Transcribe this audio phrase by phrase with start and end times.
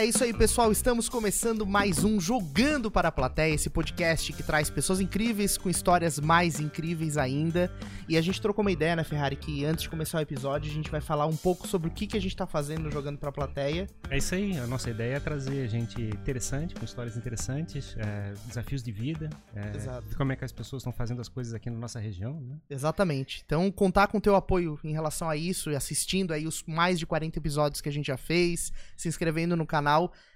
[0.00, 0.72] É isso aí, pessoal.
[0.72, 5.68] Estamos começando mais um Jogando para a Plateia, esse podcast que traz pessoas incríveis com
[5.68, 7.70] histórias mais incríveis ainda.
[8.08, 10.74] E a gente trocou uma ideia, né, Ferrari, que antes de começar o episódio a
[10.74, 13.28] gente vai falar um pouco sobre o que, que a gente tá fazendo Jogando para
[13.28, 13.86] a Plateia.
[14.08, 14.58] É isso aí.
[14.58, 19.76] A nossa ideia é trazer gente interessante, com histórias interessantes, é, desafios de vida, é,
[19.76, 20.16] Exato.
[20.16, 22.56] como é que as pessoas estão fazendo as coisas aqui na nossa região, né?
[22.70, 23.42] Exatamente.
[23.44, 26.98] Então, contar com o teu apoio em relação a isso e assistindo aí os mais
[26.98, 29.89] de 40 episódios que a gente já fez, se inscrevendo no canal,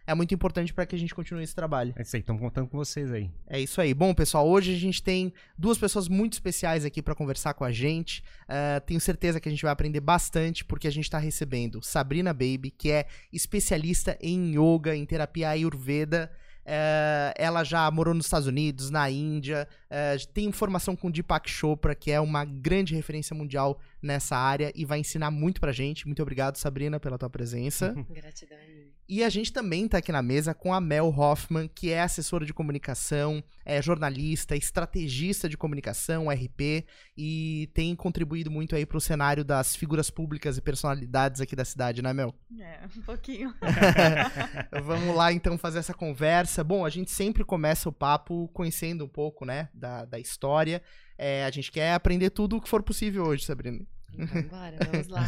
[0.06, 1.94] é muito importante para que a gente continue esse trabalho.
[1.96, 2.20] É isso aí.
[2.20, 3.30] Estamos contando com vocês aí.
[3.46, 3.94] É isso aí.
[3.94, 7.72] Bom, pessoal, hoje a gente tem duas pessoas muito especiais aqui para conversar com a
[7.72, 8.22] gente.
[8.42, 12.32] Uh, tenho certeza que a gente vai aprender bastante, porque a gente está recebendo Sabrina
[12.32, 16.30] Baby, que é especialista em yoga, em terapia Ayurveda.
[16.64, 21.94] Uh, ela já morou nos Estados Unidos, na Índia, uh, tem formação com Deepak Chopra,
[21.94, 26.06] que é uma grande referência mundial nessa área e vai ensinar muito pra gente.
[26.06, 27.94] Muito obrigado, Sabrina, pela tua presença.
[28.10, 28.58] Gratidão.
[29.06, 32.46] E a gente também tá aqui na mesa com a Mel Hoffman, que é assessora
[32.46, 39.44] de comunicação, é jornalista, estrategista de comunicação, RP, e tem contribuído muito aí pro cenário
[39.44, 42.34] das figuras públicas e personalidades aqui da cidade, né, Mel?
[42.58, 43.54] É, um pouquinho.
[44.82, 46.64] Vamos lá então fazer essa conversa.
[46.64, 50.82] Bom, a gente sempre começa o papo conhecendo um pouco, né, da, da história.
[51.18, 53.86] É, a gente quer aprender tudo o que for possível hoje, Sabrina.
[54.18, 55.26] Então, bora, vamos lá.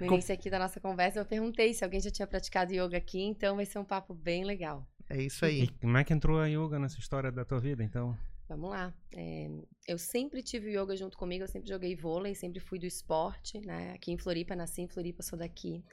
[0.00, 3.20] No início aqui da nossa conversa, eu perguntei se alguém já tinha praticado yoga aqui,
[3.22, 4.86] então vai ser um papo bem legal.
[5.08, 5.64] É isso aí.
[5.64, 8.16] E como é que entrou a yoga nessa história da tua vida, então?
[8.48, 8.94] Vamos lá.
[9.12, 9.48] É,
[9.88, 13.92] eu sempre tive yoga junto comigo, eu sempre joguei vôlei, sempre fui do esporte, né?
[13.94, 15.84] Aqui em Floripa, nasci em Floripa, sou daqui.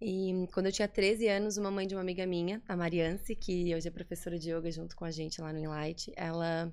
[0.00, 3.74] E quando eu tinha 13 anos, uma mãe de uma amiga minha, a Mariance, que
[3.74, 6.72] hoje é professora de yoga junto com a gente lá no Enlight, ela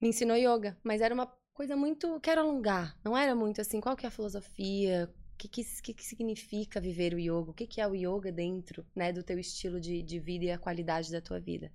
[0.00, 2.20] me ensinou yoga, mas era uma coisa muito.
[2.20, 2.98] Quero alongar.
[3.02, 5.10] Não era muito assim, qual que é a filosofia?
[5.32, 7.50] O que, que, que, que significa viver o yoga?
[7.50, 10.50] O que, que é o yoga dentro né, do teu estilo de, de vida e
[10.50, 11.72] a qualidade da tua vida?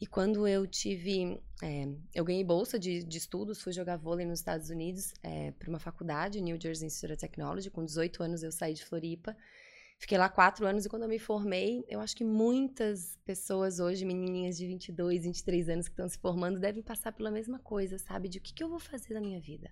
[0.00, 1.40] E quando eu tive.
[1.62, 5.68] É, eu ganhei bolsa de, de, estudos, fui jogar vôlei nos Estados Unidos é, para
[5.68, 7.70] uma faculdade, New Jersey Institute of Technology.
[7.70, 9.36] Com 18 anos eu saí de Floripa.
[10.02, 14.04] Fiquei lá quatro anos e quando eu me formei, eu acho que muitas pessoas hoje,
[14.04, 18.28] menininhas de 22, 23 anos que estão se formando, devem passar pela mesma coisa, sabe?
[18.28, 19.70] De o que, que eu vou fazer na minha vida?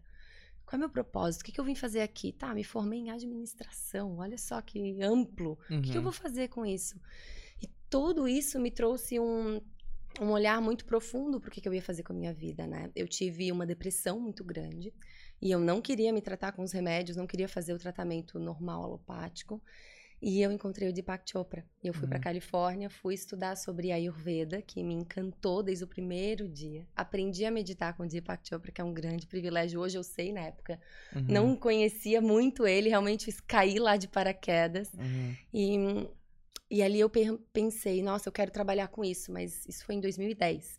[0.64, 1.40] Qual é o meu propósito?
[1.40, 2.30] O que, que eu vim fazer aqui?
[2.32, 5.58] Tá, me formei em administração, olha só que amplo.
[5.68, 5.80] Uhum.
[5.80, 6.94] O que, que eu vou fazer com isso?
[7.60, 9.60] E tudo isso me trouxe um,
[10.20, 12.68] um olhar muito profundo para o que, que eu ia fazer com a minha vida,
[12.68, 12.88] né?
[12.94, 14.94] Eu tive uma depressão muito grande
[15.42, 18.84] e eu não queria me tratar com os remédios, não queria fazer o tratamento normal
[18.84, 19.60] alopático.
[20.22, 21.64] E eu encontrei o Deepak Chopra.
[21.82, 22.10] Eu fui uhum.
[22.10, 26.86] para Califórnia, fui estudar sobre a Ayurveda, que me encantou desde o primeiro dia.
[26.94, 29.80] Aprendi a meditar com o Deepak Chopra, que é um grande privilégio.
[29.80, 30.78] Hoje eu sei, na época
[31.14, 31.24] uhum.
[31.26, 34.92] não conhecia muito ele, realmente caí lá de paraquedas.
[34.92, 35.36] Uhum.
[35.54, 36.08] E,
[36.70, 37.10] e ali eu
[37.50, 40.78] pensei, nossa, eu quero trabalhar com isso, mas isso foi em 2010.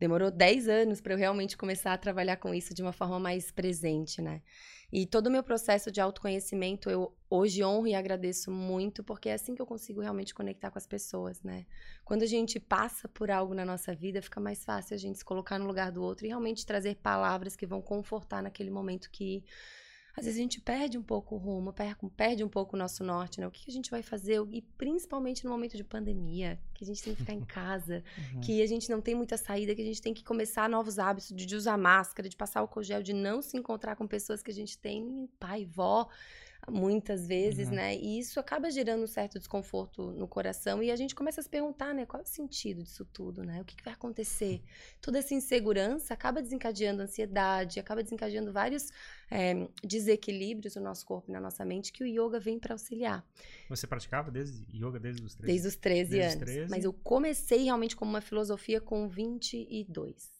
[0.00, 3.50] Demorou 10 anos para eu realmente começar a trabalhar com isso de uma forma mais
[3.50, 4.40] presente, né?
[4.90, 9.34] E todo o meu processo de autoconhecimento eu hoje honro e agradeço muito, porque é
[9.34, 11.66] assim que eu consigo realmente conectar com as pessoas, né?
[12.04, 15.24] Quando a gente passa por algo na nossa vida, fica mais fácil a gente se
[15.24, 19.44] colocar no lugar do outro e realmente trazer palavras que vão confortar naquele momento que
[20.18, 21.72] às vezes a gente perde um pouco o rumo,
[22.16, 23.46] perde um pouco o nosso norte, né?
[23.46, 24.44] O que a gente vai fazer?
[24.50, 28.02] E principalmente no momento de pandemia, que a gente tem que ficar em casa,
[28.34, 28.40] uhum.
[28.40, 31.28] que a gente não tem muita saída, que a gente tem que começar novos hábitos
[31.28, 34.54] de, usar máscara, de passar álcool gel, de não se encontrar com pessoas que a
[34.54, 36.08] gente tem, pai, vó,
[36.70, 37.74] muitas vezes, uhum.
[37.74, 37.96] né?
[37.96, 41.48] E isso acaba gerando um certo desconforto no coração e a gente começa a se
[41.48, 42.04] perguntar, né?
[42.04, 43.60] Qual é o sentido disso tudo, né?
[43.60, 44.62] O que, que vai acontecer?
[45.00, 48.90] Toda essa insegurança acaba desencadeando ansiedade, acaba desencadeando vários
[49.30, 53.24] é, desequilíbrios no nosso corpo e na nossa mente que o yoga vem para auxiliar.
[53.68, 55.46] Você praticava desde yoga desde os 13?
[55.52, 56.52] Desde os 13 desde anos.
[56.52, 56.70] 13?
[56.70, 60.37] Mas eu comecei realmente como uma filosofia com 22.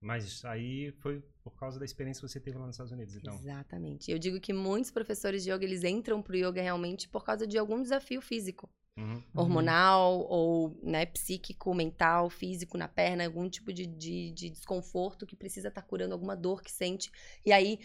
[0.00, 3.34] Mas aí foi por causa da experiência que você teve lá nos Estados Unidos, então.
[3.34, 4.10] Exatamente.
[4.10, 7.56] Eu digo que muitos professores de yoga, eles entram pro yoga realmente por causa de
[7.56, 8.68] algum desafio físico.
[8.98, 9.22] Uhum.
[9.34, 10.26] Hormonal uhum.
[10.26, 15.68] ou né, psíquico, mental, físico na perna, algum tipo de, de, de desconforto que precisa
[15.68, 17.10] estar tá curando alguma dor que sente.
[17.44, 17.78] E aí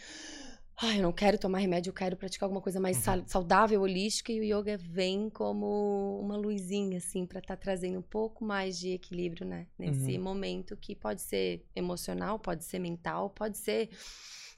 [0.83, 3.23] Ai, eu não quero tomar remédio, eu quero praticar alguma coisa mais uhum.
[3.27, 8.01] saudável, holística, e o yoga vem como uma luzinha, assim, para estar tá trazendo um
[8.01, 9.67] pouco mais de equilíbrio, né?
[9.77, 10.23] Nesse uhum.
[10.23, 13.89] momento que pode ser emocional, pode ser mental, pode ser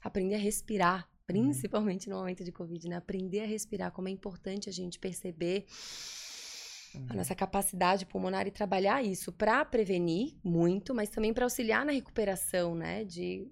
[0.02, 1.26] aprender a respirar, uhum.
[1.26, 2.14] principalmente uhum.
[2.14, 2.96] no momento de Covid, né?
[2.96, 5.66] Aprender a respirar, como é importante a gente perceber
[6.94, 7.16] a uhum.
[7.18, 12.74] nossa capacidade pulmonar e trabalhar isso para prevenir muito, mas também para auxiliar na recuperação,
[12.74, 13.04] né?
[13.04, 13.46] De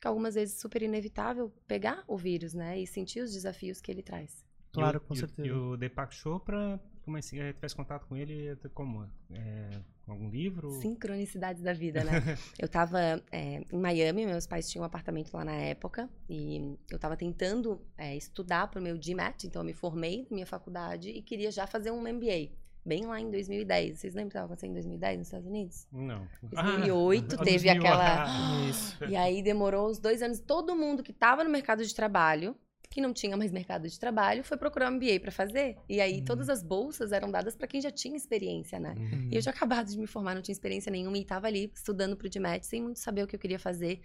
[0.00, 2.78] que algumas vezes é super inevitável pegar o vírus, né?
[2.78, 4.44] E sentir os desafios que ele traz.
[4.72, 5.48] Claro, o, com e certeza.
[5.48, 9.08] E o Deepak Chopra comecei, é, tivesse contato com ele como?
[9.30, 10.70] É, com algum livro?
[10.80, 12.12] Sincronicidades da vida, né?
[12.58, 13.00] eu tava
[13.32, 17.80] é, em Miami, meus pais tinham um apartamento lá na época, e eu tava tentando
[17.96, 21.66] é, estudar pro meu GMAT, então eu me formei na minha faculdade e queria já
[21.66, 22.50] fazer um MBA.
[22.88, 23.98] Bem lá em 2010.
[23.98, 25.86] Vocês lembram o que estava acontecendo em 2010 nos Estados Unidos?
[25.92, 26.26] Não.
[26.42, 28.24] 2008 Ah, teve 2000, aquela.
[28.24, 29.04] ah, Isso.
[29.04, 30.40] E aí demorou uns dois anos.
[30.40, 32.56] Todo mundo que estava no mercado de trabalho,
[32.90, 35.76] que não tinha mais mercado de trabalho, foi procurar um MBA para fazer.
[35.86, 36.24] E aí Uhum.
[36.24, 38.94] todas as bolsas eram dadas para quem já tinha experiência, né?
[38.96, 39.28] Uhum.
[39.30, 42.16] E eu tinha acabado de me formar, não tinha experiência nenhuma e estava ali estudando
[42.16, 44.00] pro DMAT sem muito saber o que eu queria fazer.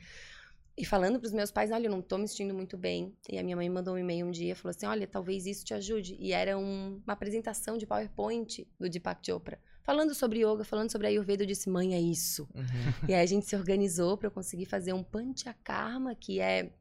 [0.76, 3.16] E falando pros meus pais, olha, eu não tô me sentindo muito bem.
[3.30, 5.74] E a minha mãe mandou um e-mail um dia, falou assim, olha, talvez isso te
[5.74, 6.16] ajude.
[6.20, 9.60] E era um- uma apresentação de PowerPoint do Deepak Chopra.
[9.84, 12.48] Falando sobre yoga, falando sobre Ayurveda, eu disse, mãe, é isso.
[12.56, 12.64] Uhum.
[13.12, 16.72] E aí a gente se organizou para eu conseguir fazer um Panchakarma, que é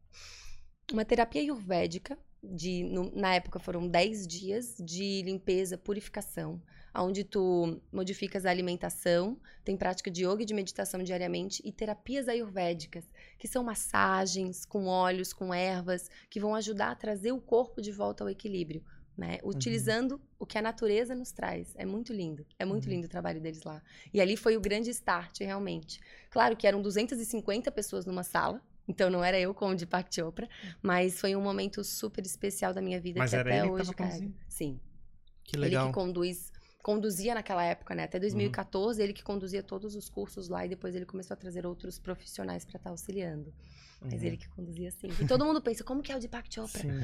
[0.92, 2.18] uma terapia ayurvédica.
[2.44, 6.60] De, no- na época foram 10 dias de limpeza, purificação,
[6.94, 12.28] onde tu modificas a alimentação, tem prática de yoga e de meditação diariamente e terapias
[12.28, 13.04] ayurvédicas,
[13.38, 17.92] que são massagens com óleos, com ervas, que vão ajudar a trazer o corpo de
[17.92, 18.82] volta ao equilíbrio.
[19.16, 19.38] Né?
[19.44, 21.74] Utilizando o que a natureza nos traz.
[21.76, 22.46] É muito lindo.
[22.58, 22.92] É muito Uhum.
[22.92, 23.82] lindo o trabalho deles lá.
[24.12, 26.00] E ali foi o grande start, realmente.
[26.30, 28.60] Claro que eram 250 pessoas numa sala.
[28.88, 30.48] Então não era eu como de Deepak Chopra,
[30.82, 34.16] mas foi um momento super especial da minha vida Mas que até ele hoje carrega.
[34.18, 34.34] conduzindo?
[34.48, 34.80] Sim.
[35.44, 35.88] Que Ele legal.
[35.88, 36.51] que conduz,
[36.82, 38.04] conduzia naquela época, né?
[38.04, 38.22] Até Uhum.
[38.22, 41.98] 2014, ele que conduzia todos os cursos lá e depois ele começou a trazer outros
[41.98, 43.52] profissionais para estar auxiliando.
[44.00, 44.26] Mas Uhum.
[44.26, 45.08] ele que conduzia assim.
[45.20, 46.80] E todo mundo pensa, como que é o Deepak Chopra?
[46.82, 47.00] Sim.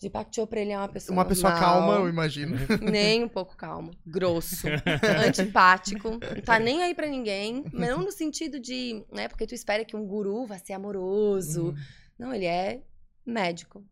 [0.00, 2.56] Deepak Chopra, ele é uma pessoa Uma pessoa calma, eu imagino.
[2.82, 3.90] Nem um pouco calmo.
[4.06, 4.66] Grosso.
[5.26, 6.10] antipático.
[6.10, 7.64] Não tá nem aí pra ninguém.
[7.72, 9.28] Mas não no sentido de, né?
[9.28, 11.66] Porque tu espera que um guru vá ser amoroso.
[11.68, 11.76] Uhum.
[12.18, 12.82] Não, ele é
[13.26, 13.84] médico,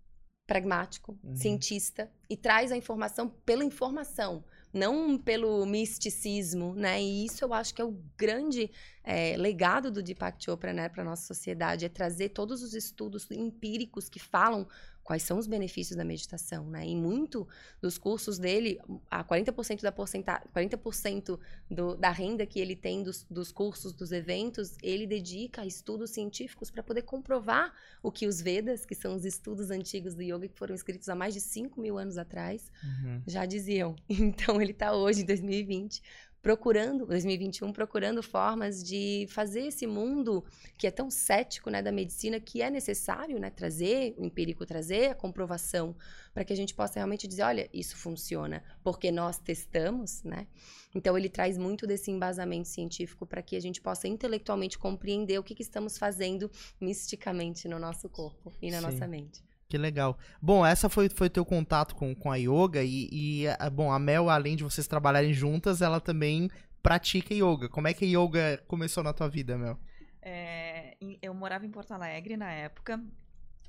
[0.46, 1.36] pragmático, Uhum.
[1.36, 4.42] cientista e traz a informação pela informação,
[4.72, 7.02] não pelo misticismo, né?
[7.02, 8.70] E isso eu acho que é o grande
[9.02, 14.08] é, legado do Deepak Chopra, né, para nossa sociedade, é trazer todos os estudos empíricos
[14.08, 14.66] que falam
[15.08, 16.86] quais são os benefícios da meditação, né?
[16.86, 17.48] E muito
[17.80, 18.78] dos cursos dele,
[19.10, 21.38] a 40% da porcentagem, 40%
[21.70, 26.10] do, da renda que ele tem dos, dos cursos, dos eventos, ele dedica a estudos
[26.10, 27.72] científicos para poder comprovar
[28.02, 31.14] o que os Vedas, que são os estudos antigos do yoga, que foram escritos há
[31.14, 33.22] mais de 5 mil anos atrás, Uhum.
[33.26, 33.96] já diziam.
[34.10, 36.02] Então ele está hoje, em 2020,
[36.40, 40.44] procurando, 2021, procurando formas de fazer esse mundo
[40.76, 45.10] que é tão cético, né, da medicina, que é necessário, né, trazer o empírico, trazer
[45.10, 45.96] a comprovação,
[46.32, 50.46] para que a gente possa realmente dizer, olha, isso funciona, porque nós testamos, né?
[50.94, 55.42] Então ele traz muito desse embasamento científico para que a gente possa intelectualmente compreender o
[55.42, 56.50] que, que estamos fazendo
[56.80, 58.86] misticamente no nosso corpo e na Sim.
[58.86, 59.47] nossa mente.
[59.68, 60.16] Que legal.
[60.40, 63.98] Bom, essa foi foi teu contato com, com a yoga e, e, a- bom, a
[63.98, 66.50] Mel, além de vocês trabalharem juntas, ela também
[66.82, 67.68] pratica yoga.
[67.68, 69.78] Como é que a yoga começou na tua vida, Mel?
[70.22, 73.02] É, eu morava em Porto Alegre na época.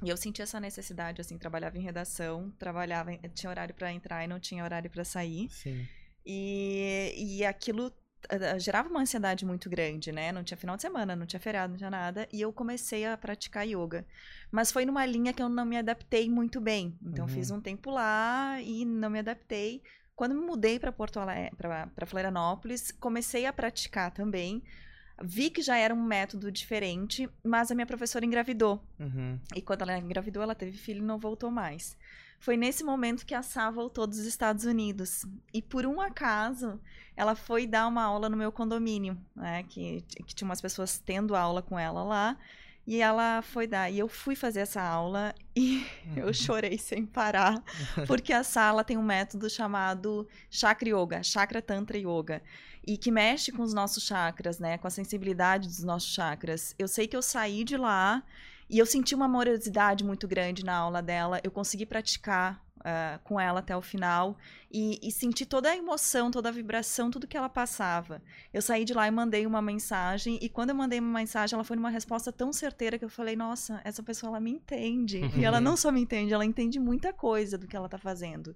[0.02, 4.28] E eu senti essa necessidade, assim, trabalhava em redação, trabalhava, tinha horário para entrar e
[4.28, 5.50] não tinha horário para sair.
[5.50, 5.86] Sim.
[6.26, 7.92] E, e aquilo
[8.60, 10.32] gerava uma ansiedade muito grande, né?
[10.32, 12.28] Não tinha final de semana, não tinha feriado, não tinha nada.
[12.32, 14.06] E eu comecei a praticar yoga.
[14.52, 16.98] Mas foi numa linha que eu não me adaptei muito bem.
[17.04, 17.30] Então, Uhum.
[17.32, 19.82] fiz um tempo lá e não me adaptei.
[20.16, 24.62] Quando me mudei para Porto Alegre, para Florianópolis, comecei a praticar também.
[25.24, 28.84] Vi que já era um método diferente, mas a minha professora engravidou.
[29.00, 29.40] Uhum.
[29.56, 31.98] E quando ela engravidou, ela teve filho e não voltou mais.
[32.40, 35.26] Foi nesse momento que a Sá voltou dos Estados Unidos.
[35.54, 36.80] E por um acaso,
[37.16, 39.64] ela foi dar uma aula no meu condomínio, né?
[39.64, 42.38] Que, que tinha umas pessoas tendo aula com ela lá.
[42.88, 43.92] E ela foi dar.
[43.92, 45.86] E eu fui fazer essa aula e
[46.16, 47.62] eu chorei sem parar.
[48.08, 52.42] Porque a sala tem um método chamado Chakra Yoga, Chakra Tantra Yoga.
[52.90, 54.76] E que mexe com os nossos chakras, né?
[54.80, 56.74] Com a sensibilidade dos nossos chakras.
[56.80, 58.24] Eu sei que eu saí de lá
[58.68, 61.40] e eu senti uma amorosidade muito grande na aula dela.
[61.44, 64.38] Eu consegui praticar ah, com ela até o final
[64.72, 68.24] e, e senti toda a emoção, toda a vibração, tudo que ela passava.
[68.52, 70.40] Eu saí de lá e mandei uma mensagem.
[70.42, 73.36] E quando eu mandei uma mensagem, ela foi numa resposta tão certeira que eu falei:
[73.36, 75.22] Nossa, essa pessoa ela me entende.
[75.38, 78.56] e ela não só me entende, ela entende muita coisa do que ela tá fazendo.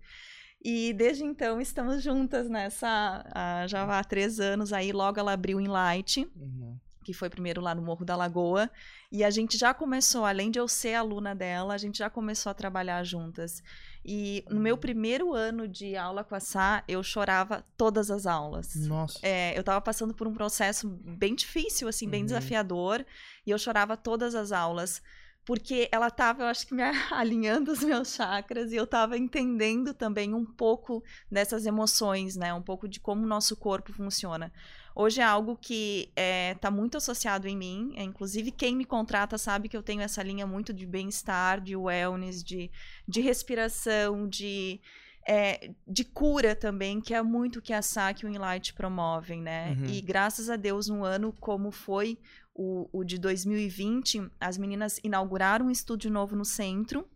[0.64, 3.24] E desde então estamos juntas nessa.
[3.68, 4.92] já há três anos aí.
[4.92, 6.78] Logo ela abriu em Light Uhum.
[7.04, 8.70] que foi primeiro lá no Morro da Lagoa.
[9.12, 12.50] E a gente já começou, além de eu ser aluna dela, a gente já começou
[12.50, 13.62] a trabalhar juntas.
[14.06, 18.74] E no meu primeiro ano de aula com a Sá, eu chorava todas as aulas.
[18.76, 19.20] Nossa.
[19.22, 22.26] É, eu tava passando por um processo bem difícil, assim, bem Uhum.
[22.28, 23.06] desafiador,
[23.46, 25.02] e eu chorava todas as aulas.
[25.46, 29.94] Porque ela estava, eu acho que me alinhando os meus chakras e eu estava entendendo
[29.94, 32.54] também um pouco dessas emoções, né?
[32.54, 34.52] Um pouco de como o nosso corpo funciona.
[34.96, 37.94] Hoje é algo que está é, tá muito associado em mim.
[37.98, 41.76] É, inclusive, quem me contrata sabe que eu tenho essa linha muito de bem-estar, de
[41.76, 42.70] wellness, de,
[43.08, 44.80] de respiração, de,
[45.28, 49.76] é, de cura também, que é muito que a SAC e o Enlight promovem, né?
[49.80, 49.86] Uhum.
[49.86, 52.20] E graças a Deus, um ano como foi
[52.56, 57.08] o, o de 2020, as meninas inauguraram um estúdio novo no centro,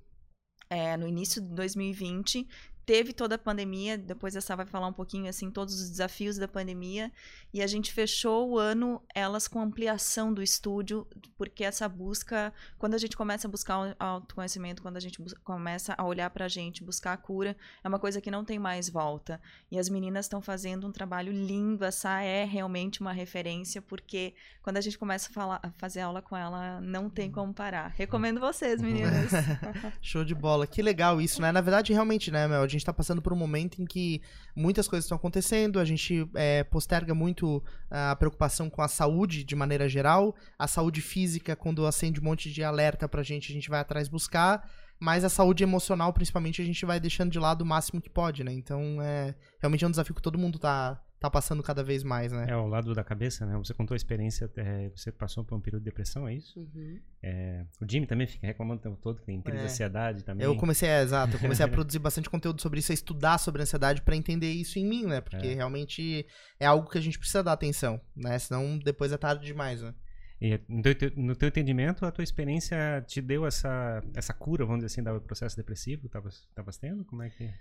[0.69, 2.47] é, no início de 2020,
[2.87, 6.47] teve toda a pandemia, depois essa vai falar um pouquinho assim todos os desafios da
[6.47, 7.11] pandemia,
[7.53, 11.05] e a gente fechou o ano elas com ampliação do estúdio,
[11.37, 16.05] porque essa busca, quando a gente começa a buscar autoconhecimento, quando a gente começa a
[16.05, 19.41] olhar pra gente, buscar a cura, é uma coisa que não tem mais volta.
[19.69, 24.77] E as meninas estão fazendo um trabalho lindo, essa é realmente uma referência, porque quando
[24.77, 27.93] a gente começa a, falar, a fazer aula com ela, não tem como parar.
[27.97, 29.31] Recomendo vocês, meninas.
[30.01, 30.65] Show de bola.
[30.65, 31.51] Que legal isso, né?
[31.51, 34.21] Na verdade, realmente, né, Mel, a gente está passando por um momento em que
[34.55, 39.55] muitas coisas estão acontecendo, a gente é, posterga muito a preocupação com a saúde de
[39.55, 43.69] maneira geral, a saúde física, quando acende um monte de alerta pra gente, a gente
[43.69, 44.69] vai atrás buscar,
[44.99, 48.43] mas a saúde emocional, principalmente, a gente vai deixando de lado o máximo que pode,
[48.43, 48.51] né?
[48.51, 52.31] Então, é, realmente é um desafio que todo mundo tá, tá passando cada vez mais,
[52.31, 52.45] né?
[52.49, 53.57] É, o lado da cabeça, né?
[53.57, 56.59] Você contou a experiência, é, você passou por um período de depressão, é isso?
[56.59, 56.99] Uhum.
[57.23, 59.61] É, o Jimmy também fica reclamando o tempo todo, tem crise é.
[59.65, 60.45] de ansiedade também.
[60.45, 63.61] Eu comecei, é, exato, eu comecei a produzir bastante conteúdo sobre isso, a estudar sobre
[63.61, 65.19] ansiedade para entender isso em mim, né?
[65.19, 65.53] Porque é.
[65.55, 66.25] realmente
[66.59, 68.37] é algo que a gente precisa dar atenção, né?
[68.37, 69.93] Senão depois é tarde demais, né?
[70.39, 74.85] E no teu, no teu entendimento, a tua experiência te deu essa, essa cura, vamos
[74.85, 76.05] dizer assim, do processo depressivo?
[76.05, 77.03] Estavas tendo?
[77.05, 77.51] Como é que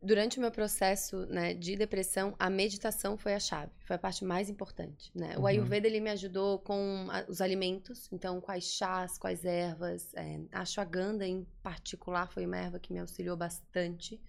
[0.00, 4.24] durante o meu processo né, de depressão, a meditação foi a chave, foi a parte
[4.24, 5.10] mais importante.
[5.14, 5.34] Né?
[5.36, 5.46] O uhum.
[5.46, 10.12] Ayurveda ele me ajudou com a, os alimentos, então quais chás, quais ervas.
[10.14, 14.20] É, a ashwagandha em particular foi uma erva que me auxiliou bastante.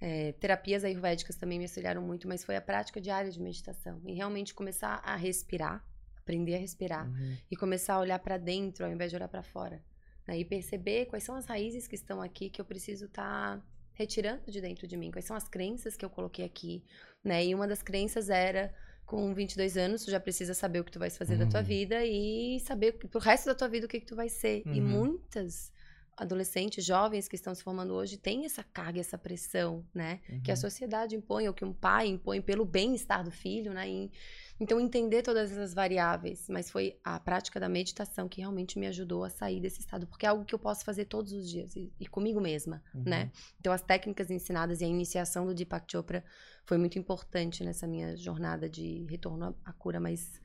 [0.00, 4.12] É, terapias ayurvédicas também me auxiliaram muito, mas foi a prática diária de meditação e
[4.12, 5.82] realmente começar a respirar,
[6.18, 7.36] aprender a respirar uhum.
[7.50, 9.82] e começar a olhar para dentro ao invés de olhar para fora.
[10.26, 10.40] Né?
[10.40, 13.62] E perceber quais são as raízes que estão aqui que eu preciso estar tá
[13.96, 16.84] retirando de dentro de mim, quais são as crenças que eu coloquei aqui,
[17.24, 17.44] né?
[17.44, 18.72] E uma das crenças era
[19.04, 21.40] com 22 anos, tu já precisa saber o que tu vais fazer uhum.
[21.40, 21.66] da tua uhum.
[21.66, 24.62] vida e saber pro resto da tua vida o que, que tu vai ser.
[24.66, 24.74] Uhum.
[24.74, 25.72] E muitas
[26.16, 30.20] adolescentes, jovens que estão se formando hoje têm essa carga, essa pressão, né?
[30.28, 30.40] Uhum.
[30.42, 30.60] Que a uhum.
[30.60, 33.88] sociedade impõe, ou que um pai impõe pelo bem-estar do filho, né?
[33.88, 34.10] E,
[34.58, 39.24] então, entender todas essas variáveis, mas foi a prática da meditação que realmente me ajudou
[39.24, 41.92] a sair desse estado, porque é algo que eu posso fazer todos os dias e,
[42.00, 43.02] e comigo mesma, uhum.
[43.04, 43.30] né?
[43.60, 46.24] Então, as técnicas ensinadas e a iniciação do Deepak Chopra
[46.64, 50.40] foi muito importante nessa minha jornada de retorno à, à cura, mas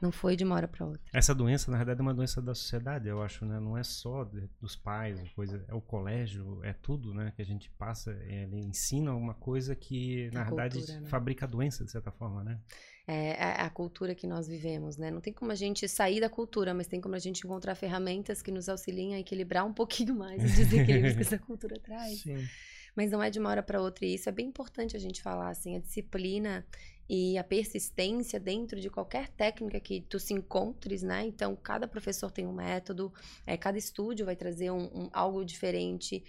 [0.00, 1.00] não foi de uma hora para outra.
[1.12, 3.58] Essa doença, na verdade, é uma doença da sociedade, eu acho, né?
[3.58, 7.32] Não é só de, dos pais, coisa, é o colégio, é tudo, né?
[7.34, 11.08] Que a gente passa, ele ensina uma coisa que, na a verdade, cultura, né?
[11.08, 12.60] fabrica a doença, de certa forma, né?
[13.06, 15.10] É, é a cultura que nós vivemos, né?
[15.10, 18.42] Não tem como a gente sair da cultura, mas tem como a gente encontrar ferramentas
[18.42, 22.20] que nos auxiliem a equilibrar um pouquinho mais os desequilíbrios que essa cultura traz.
[22.20, 22.46] Sim.
[22.94, 25.22] Mas não é de uma hora para outra, e isso é bem importante a gente
[25.22, 26.66] falar, assim, a disciplina
[27.08, 31.24] e a persistência dentro de qualquer técnica que tu se encontres, né?
[31.24, 33.12] Então, cada professor tem um método,
[33.46, 36.22] é, cada estúdio vai trazer um, um, algo diferente.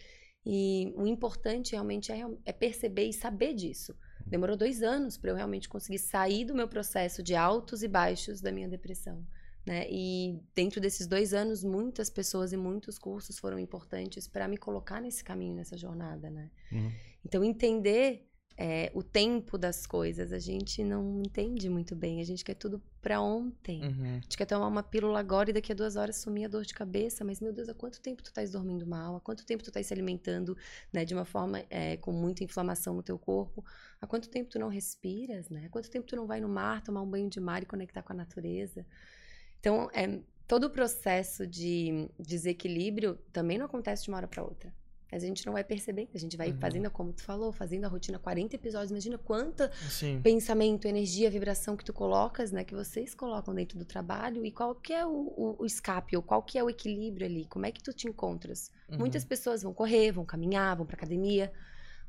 [0.45, 3.93] E o importante realmente é, é perceber e saber disso.
[4.25, 8.39] Demorou dois anos para eu realmente conseguir sair do meu processo de altos e baixos
[8.39, 9.25] da minha depressão.
[9.65, 9.85] Né?
[9.89, 15.01] E dentro desses dois anos, muitas pessoas e muitos cursos foram importantes para me colocar
[15.01, 16.29] nesse caminho, nessa jornada.
[16.29, 16.49] Né?
[16.71, 16.91] Uhum.
[17.25, 18.28] Então, entender
[18.61, 20.33] é, o tempo das coisas.
[20.33, 22.19] A gente não entende muito bem.
[22.19, 23.81] A gente quer tudo para ontem.
[23.81, 24.17] Uhum.
[24.17, 26.65] A gente quer tomar uma pílula agora e daqui a duas horas sumir a dor
[26.65, 27.23] de cabeça.
[27.23, 29.15] Mas, meu Deus, há quanto tempo tu estás dormindo mal?
[29.15, 30.57] Há quanto tempo tu estás se alimentando
[30.91, 33.63] né, de uma forma é, com muita inflamação no teu corpo?
[34.01, 35.49] Há quanto tempo tu não respiras?
[35.49, 35.67] Né?
[35.67, 38.03] Há quanto tempo tu não vai no mar, tomar um banho de mar e conectar
[38.03, 38.85] com a natureza?
[39.61, 44.73] Então, é, todo o processo de desequilíbrio também não acontece de uma hora para outra.
[45.11, 46.59] Mas a gente não vai percebendo, a gente vai uhum.
[46.59, 48.91] fazendo, como tu falou, fazendo a rotina 40 episódios.
[48.91, 50.21] Imagina quanta Sim.
[50.21, 52.63] pensamento, energia, vibração que tu colocas, né?
[52.63, 56.21] Que vocês colocam dentro do trabalho e qual que é o, o, o escape, ou
[56.21, 58.71] qual que é o equilíbrio ali, como é que tu te encontras.
[58.87, 58.99] Uhum.
[58.99, 61.51] Muitas pessoas vão correr, vão caminhar, vão pra academia,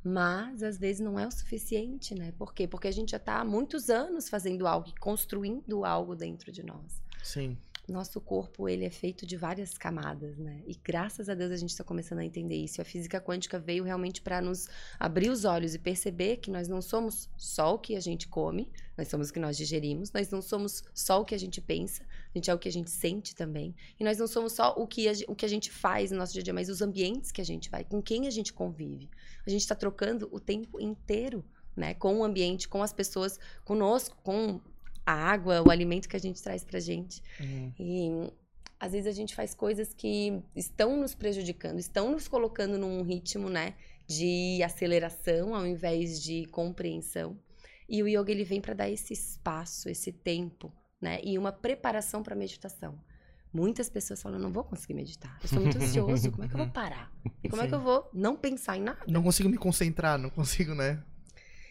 [0.05, 2.33] mas às vezes não é o suficiente, né?
[2.39, 2.69] Por quê?
[2.69, 6.63] Porque a gente já tá há muitos anos fazendo algo e construindo algo dentro de
[6.63, 7.03] nós.
[7.23, 7.57] Sim.
[7.91, 10.63] Nosso corpo ele é feito de várias camadas, né?
[10.67, 12.81] E graças a Deus a gente está começando a entender isso.
[12.81, 14.69] A física quântica veio realmente para nos
[14.99, 18.71] abrir os olhos e perceber que nós não somos só o que a gente come,
[18.97, 22.03] nós somos o que nós digerimos, nós não somos só o que a gente pensa,
[22.03, 23.75] a gente é o que a gente sente também.
[23.99, 26.33] E nós não somos só o que a, o que a gente faz no nosso
[26.33, 29.09] dia a dia, mas os ambientes que a gente vai, com quem a gente convive.
[29.47, 31.45] A gente está trocando o tempo inteiro.
[31.77, 34.61] Né, com o ambiente, com as pessoas, conosco, com
[35.11, 37.23] a água, o alimento que a gente traz pra gente.
[37.41, 37.73] Uhum.
[37.79, 38.33] E
[38.79, 43.51] às vezes a gente faz coisas que estão nos prejudicando, estão nos colocando num ritmo,
[43.51, 43.75] né,
[44.07, 47.39] de aceleração ao invés de compreensão.
[47.89, 52.23] E o yoga ele vem para dar esse espaço, esse tempo, né, e uma preparação
[52.23, 52.99] para meditação.
[53.53, 55.37] Muitas pessoas falam, não vou conseguir meditar.
[55.43, 57.13] Eu sou muito ansioso, como é que eu vou parar?
[57.43, 57.67] E como Sim.
[57.67, 59.01] é que eu vou não pensar em nada?
[59.09, 61.03] Não consigo me concentrar, não consigo, né?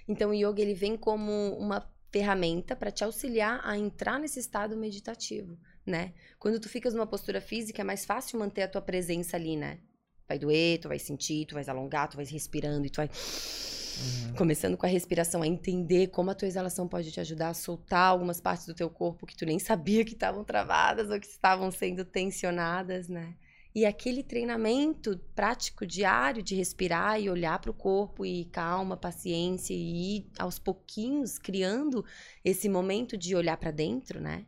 [0.05, 4.75] Então o yoga ele vem como uma ferramenta para te auxiliar a entrar nesse estado
[4.75, 6.13] meditativo, né?
[6.37, 9.79] Quando tu ficas numa postura física, é mais fácil manter a tua presença ali, né?
[10.27, 14.35] Vai doer, tu vai sentir, tu vai alongar, tu vai respirando e tu vai uhum.
[14.35, 18.09] começando com a respiração a entender como a tua exalação pode te ajudar a soltar
[18.09, 21.71] algumas partes do teu corpo que tu nem sabia que estavam travadas ou que estavam
[21.71, 23.35] sendo tensionadas, né?
[23.73, 29.73] E aquele treinamento prático diário de respirar e olhar para o corpo e calma, paciência
[29.73, 32.03] e ir aos pouquinhos criando
[32.43, 34.45] esse momento de olhar para dentro, né?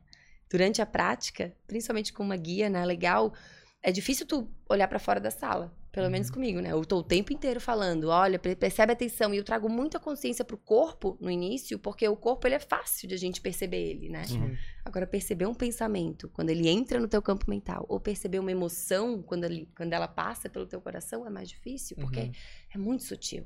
[0.50, 3.34] Durante a prática, principalmente com uma guia, né, legal,
[3.82, 5.72] é difícil tu olhar para fora da sala.
[5.92, 6.12] Pelo uhum.
[6.14, 6.72] menos comigo, né?
[6.72, 9.34] Eu tô o tempo inteiro falando, olha, percebe atenção.
[9.34, 13.10] E eu trago muita consciência pro corpo no início, porque o corpo, ele é fácil
[13.10, 14.24] de a gente perceber ele, né?
[14.32, 14.56] Uhum.
[14.86, 19.22] Agora, perceber um pensamento, quando ele entra no teu campo mental, ou perceber uma emoção,
[19.22, 22.32] quando, ele, quando ela passa pelo teu coração, é mais difícil, porque uhum.
[22.74, 23.46] é muito sutil.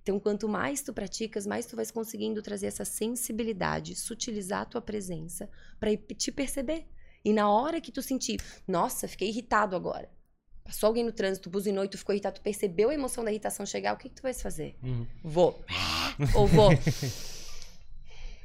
[0.00, 4.80] Então, quanto mais tu praticas, mais tu vais conseguindo trazer essa sensibilidade, sutilizar a tua
[4.80, 6.86] presença, para te perceber.
[7.22, 10.08] E na hora que tu sentir, nossa, fiquei irritado agora
[10.64, 13.66] Passou alguém no trânsito, buzinou e tu ficou irritado, tu percebeu a emoção da irritação
[13.66, 14.76] chegar, o que, que tu vais fazer?
[14.82, 15.06] Uhum.
[15.22, 15.64] Vou.
[16.34, 16.70] Ou vou.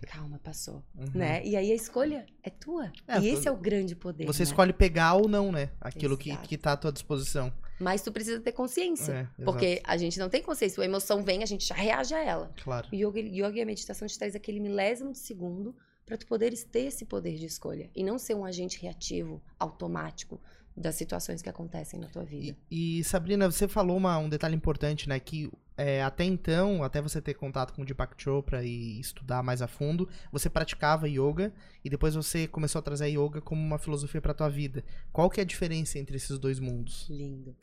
[0.05, 0.83] Calma, passou.
[0.95, 1.12] Uhum.
[1.13, 1.43] Né?
[1.43, 2.91] E aí a escolha é tua.
[3.07, 4.25] É, e esse é o grande poder.
[4.25, 4.43] Você né?
[4.43, 5.69] escolhe pegar ou não, né?
[5.81, 7.51] Aquilo que, que tá à tua disposição.
[7.79, 9.29] Mas tu precisa ter consciência.
[9.38, 10.81] É, porque a gente não tem consciência.
[10.81, 12.51] A emoção vem, a gente já reage a ela.
[12.63, 12.88] Claro.
[12.91, 15.75] O yoga, yoga e a meditação te traz aquele milésimo de segundo
[16.06, 17.89] para tu poderes ter esse poder de escolha.
[17.95, 20.39] E não ser um agente reativo, automático
[20.78, 22.56] das situações que acontecem na tua vida.
[22.70, 25.20] E, e Sabrina, você falou uma, um detalhe importante, né?
[25.20, 29.62] Que é, até então, até você ter contato com o Deepak Chopra e estudar mais
[29.62, 31.52] a fundo, você praticava yoga
[31.84, 34.84] e depois você começou a trazer a yoga como uma filosofia para tua vida.
[35.12, 37.08] Qual que é a diferença entre esses dois mundos?
[37.10, 37.56] Lindo.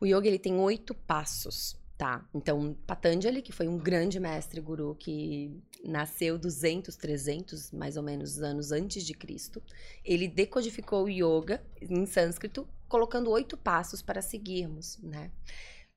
[0.00, 1.79] O yoga ele tem oito passos.
[2.00, 8.02] Tá, então Patanjali, que foi um grande mestre guru que nasceu 200, 300 mais ou
[8.02, 9.62] menos anos antes de Cristo,
[10.02, 15.30] ele decodificou o yoga em sânscrito, colocando oito passos para seguirmos, né?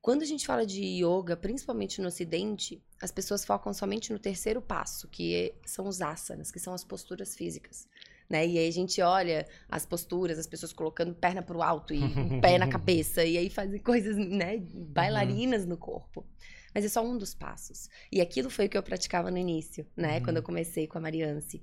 [0.02, 4.60] Quando a gente fala de yoga, principalmente no ocidente, as pessoas focam somente no terceiro
[4.60, 7.88] passo, que são os asanas, que são as posturas físicas
[8.28, 8.46] né?
[8.46, 12.40] E aí a gente olha as posturas, as pessoas colocando perna pro alto e um
[12.40, 15.70] pé na cabeça, e aí fazem coisas, né, bailarinas uhum.
[15.70, 16.26] no corpo.
[16.74, 17.88] Mas é só um dos passos.
[18.10, 20.18] E aquilo foi o que eu praticava no início, né?
[20.18, 20.24] Uhum.
[20.24, 21.62] Quando eu comecei com a Mariance.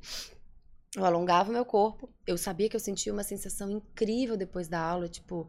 [0.95, 4.80] Eu alongava o meu corpo, eu sabia que eu sentia uma sensação incrível depois da
[4.82, 5.47] aula, tipo,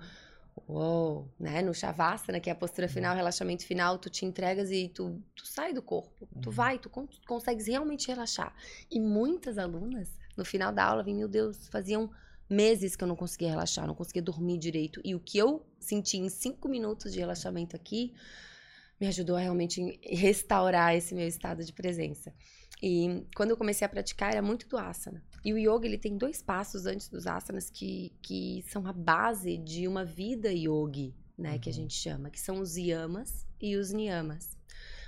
[0.68, 1.62] uou, né?
[1.62, 2.92] No Shavasana, que é a postura uhum.
[2.92, 6.28] final, relaxamento final, tu te entregas e tu, tu sai do corpo.
[6.34, 6.40] Uhum.
[6.40, 8.54] Tu vai, tu con consegues realmente relaxar.
[8.90, 12.10] E muitas alunas no final da aula, vim, meu Deus, faziam
[12.48, 15.00] meses que eu não conseguia relaxar, não conseguia dormir direito.
[15.04, 18.14] E o que eu senti em cinco minutos de relaxamento aqui
[19.00, 22.32] me ajudou a realmente restaurar esse meu estado de presença.
[22.82, 25.22] E quando eu comecei a praticar, era muito do asana.
[25.44, 29.56] E o yoga, ele tem dois passos antes dos asanas que, que são a base
[29.56, 31.52] de uma vida yogi, né?
[31.52, 31.58] Uhum.
[31.60, 31.76] Que a uhum.
[31.76, 34.56] gente chama, que são os yamas e os niyamas.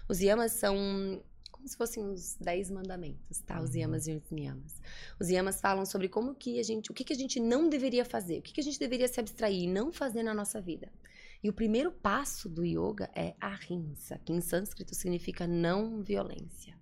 [0.08, 1.22] Os yamas são
[1.64, 3.58] como se fossem os dez mandamentos, tá?
[3.62, 3.80] Os uhum.
[3.80, 4.82] yamas e os niyamas.
[5.18, 8.04] Os yamas falam sobre como que a gente, o que, que a gente não deveria
[8.04, 10.92] fazer, o que, que a gente deveria se abstrair e não fazer na nossa vida.
[11.42, 16.76] E o primeiro passo do yoga é ahimsa, que em sânscrito significa não violência.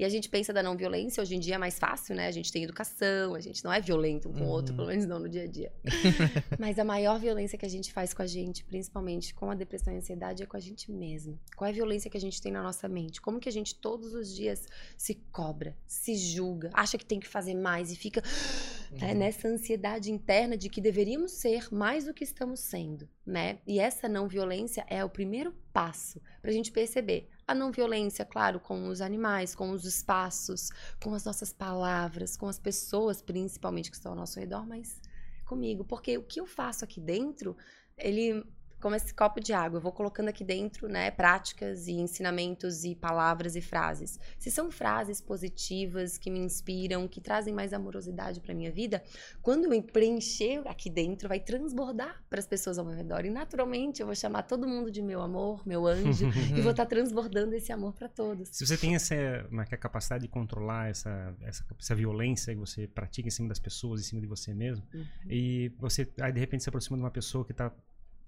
[0.00, 2.26] E a gente pensa da não violência, hoje em dia é mais fácil, né?
[2.26, 4.48] A gente tem educação, a gente não é violento um com o uhum.
[4.48, 5.70] outro, pelo menos não no dia a dia.
[6.58, 9.92] Mas a maior violência que a gente faz com a gente, principalmente com a depressão
[9.92, 11.38] e a ansiedade, é com a gente mesmo.
[11.54, 13.20] Qual é a violência que a gente tem na nossa mente?
[13.20, 17.28] Como que a gente todos os dias se cobra, se julga, acha que tem que
[17.28, 18.22] fazer mais e fica
[18.98, 19.18] né, uhum.
[19.18, 23.58] nessa ansiedade interna de que deveríamos ser mais do que estamos sendo, né?
[23.66, 28.24] E essa não violência é o primeiro passo para a gente perceber a não violência,
[28.24, 30.70] claro, com os animais, com os espaços,
[31.02, 35.00] com as nossas palavras, com as pessoas, principalmente que estão ao nosso redor, mas
[35.44, 35.84] comigo.
[35.84, 37.56] Porque o que eu faço aqui dentro,
[37.98, 38.44] ele
[38.80, 42.94] como esse copo de água, eu vou colocando aqui dentro, né, práticas e ensinamentos e
[42.94, 44.18] palavras e frases.
[44.38, 49.02] Se são frases positivas que me inspiram, que trazem mais amorosidade para minha vida,
[49.42, 54.00] quando eu preencher aqui dentro, vai transbordar para as pessoas ao meu redor e naturalmente
[54.00, 57.54] eu vou chamar todo mundo de meu amor, meu anjo e vou estar tá transbordando
[57.54, 58.48] esse amor para todos.
[58.52, 59.14] Se você tem essa
[59.50, 63.48] uma, é é capacidade de controlar essa, essa, essa violência que você pratica em cima
[63.48, 65.04] das pessoas, em cima de você mesmo, uhum.
[65.28, 67.72] e você aí de repente se aproxima de uma pessoa que está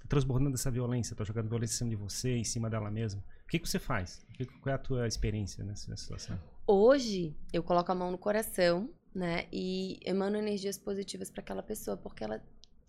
[0.09, 3.23] transbordando essa violência, tá jogando violência em cima de você, em cima dela mesma.
[3.45, 4.25] O que, que você faz?
[4.61, 6.39] Qual é a tua experiência nessa situação?
[6.67, 9.47] Hoje, eu coloco a mão no coração, né?
[9.53, 12.43] E emano energias positivas para aquela pessoa, porque ela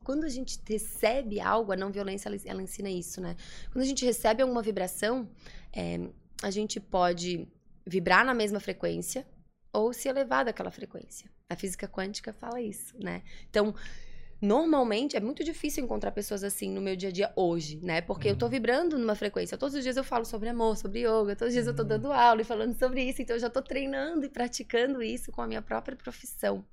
[0.04, 3.36] quando a gente recebe algo, a não violência ela, ela ensina isso, né?
[3.72, 5.30] Quando a gente recebe alguma vibração,
[5.72, 6.10] é,
[6.42, 7.48] a gente pode
[7.88, 9.26] vibrar na mesma frequência
[9.72, 11.30] ou se elevar daquela frequência.
[11.50, 13.24] A física quântica fala isso, né?
[13.50, 13.74] Então,
[14.44, 18.02] Normalmente é muito difícil encontrar pessoas assim no meu dia a dia hoje, né?
[18.02, 18.34] Porque uhum.
[18.34, 18.52] eu tô uhum.
[18.52, 19.58] vibrando numa frequência.
[19.58, 21.72] Todos os dias eu falo sobre amor, sobre yoga, todos os dias uhum.
[21.72, 21.88] eu tô uhum.
[21.88, 25.42] dando aula e falando sobre isso, então eu já tô treinando e praticando isso com
[25.42, 26.66] a minha própria profissão.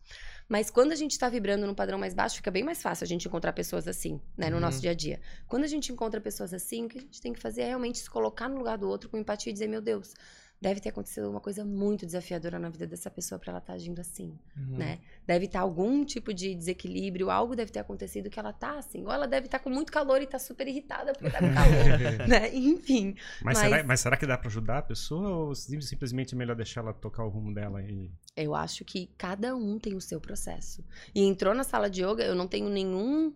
[0.48, 3.06] Mas quando a gente está vibrando num padrão mais baixo, fica bem mais fácil a
[3.06, 4.62] gente encontrar pessoas assim, né, no uhum.
[4.62, 5.20] nosso dia a dia.
[5.46, 8.00] Quando a gente encontra pessoas assim, o que a gente tem que fazer é realmente
[8.00, 10.12] se colocar no lugar do outro com empatia e dizer: meu Deus,
[10.60, 13.76] deve ter acontecido uma coisa muito desafiadora na vida dessa pessoa para ela estar tá
[13.76, 14.76] agindo assim, uhum.
[14.76, 14.98] né?
[15.26, 19.02] Deve estar tá algum tipo de desequilíbrio, algo deve ter acontecido que ela tá assim,
[19.04, 21.54] ou ela deve estar tá com muito calor e tá super irritada porque tá com
[21.54, 22.54] calor, né?
[22.54, 23.14] Enfim.
[23.42, 23.58] Mas, mas...
[23.58, 26.92] Será, mas será que dá para ajudar a pessoa ou simplesmente é melhor deixar ela
[26.92, 30.84] tocar o rumo dela e Eu acho que cada um tem o seu processo.
[31.14, 33.32] E entrou na sala de yoga, eu não tenho nenhum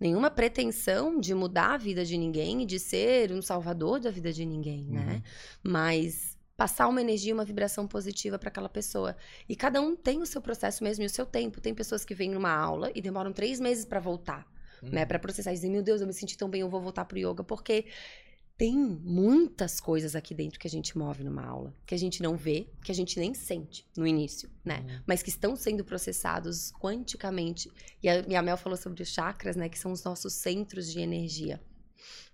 [0.00, 4.32] nenhuma pretensão de mudar a vida de ninguém e de ser um salvador da vida
[4.32, 5.00] de ninguém, né?
[5.00, 5.06] uhum.
[5.06, 5.22] né?
[5.60, 9.16] Mas passar uma energia, uma vibração positiva para aquela pessoa.
[9.48, 11.60] E cada um tem o seu processo mesmo e o seu tempo.
[11.60, 14.44] Tem pessoas que vêm numa aula e demoram três meses para voltar,
[14.82, 14.88] uhum.
[14.90, 15.06] né?
[15.06, 17.16] Para processar e dizer, meu Deus, eu me senti tão bem, eu vou voltar pro
[17.16, 17.44] yoga.
[17.44, 17.86] Porque
[18.56, 22.36] tem muitas coisas aqui dentro que a gente move numa aula, que a gente não
[22.36, 24.80] vê, que a gente nem sente no início, né?
[24.80, 25.02] Uhum.
[25.06, 27.70] Mas que estão sendo processados quanticamente.
[28.02, 29.68] E a, e a Mel falou sobre os chakras, né?
[29.68, 31.60] Que são os nossos centros de energia.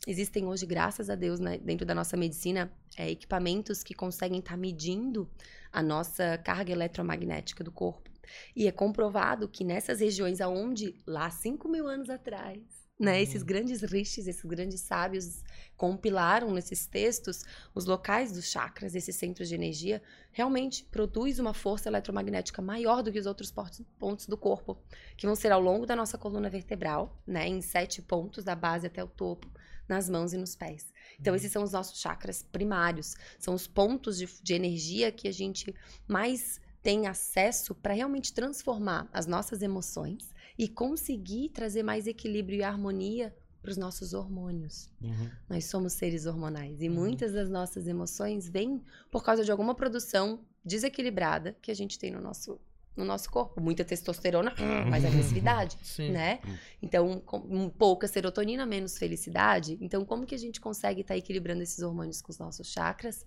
[0.07, 4.53] Existem hoje, graças a Deus, né, dentro da nossa medicina, é, equipamentos que conseguem estar
[4.53, 5.29] tá medindo
[5.73, 8.11] a nossa carga eletromagnética do corpo.
[8.55, 12.61] E é comprovado que nessas regiões aonde, lá 5 mil anos atrás,
[12.99, 13.19] né, uhum.
[13.19, 15.43] esses grandes rishis, esses grandes sábios
[15.77, 21.89] compilaram nesses textos os locais dos chakras, esses centros de energia, realmente produz uma força
[21.89, 23.53] eletromagnética maior do que os outros
[23.99, 24.79] pontos do corpo,
[25.17, 28.87] que vão ser ao longo da nossa coluna vertebral, né, em sete pontos, da base
[28.87, 29.51] até o topo,
[29.89, 30.93] nas mãos e nos pés.
[31.21, 31.37] Então, uhum.
[31.37, 35.75] esses são os nossos chakras primários, são os pontos de, de energia que a gente
[36.09, 42.63] mais tem acesso para realmente transformar as nossas emoções e conseguir trazer mais equilíbrio e
[42.63, 44.91] harmonia para os nossos hormônios.
[45.01, 45.31] Uhum.
[45.49, 46.95] Nós somos seres hormonais e uhum.
[46.95, 52.11] muitas das nossas emoções vêm por causa de alguma produção desequilibrada que a gente tem
[52.11, 52.61] no nosso
[52.97, 53.61] no nosso corpo.
[53.61, 56.11] Muita testosterona, hum, mais agressividade, Sim.
[56.11, 56.41] né?
[56.83, 59.79] Então, com, pouca serotonina, menos felicidade.
[59.81, 63.27] Então, como que a gente consegue estar tá equilibrando esses hormônios com os nossos chakras?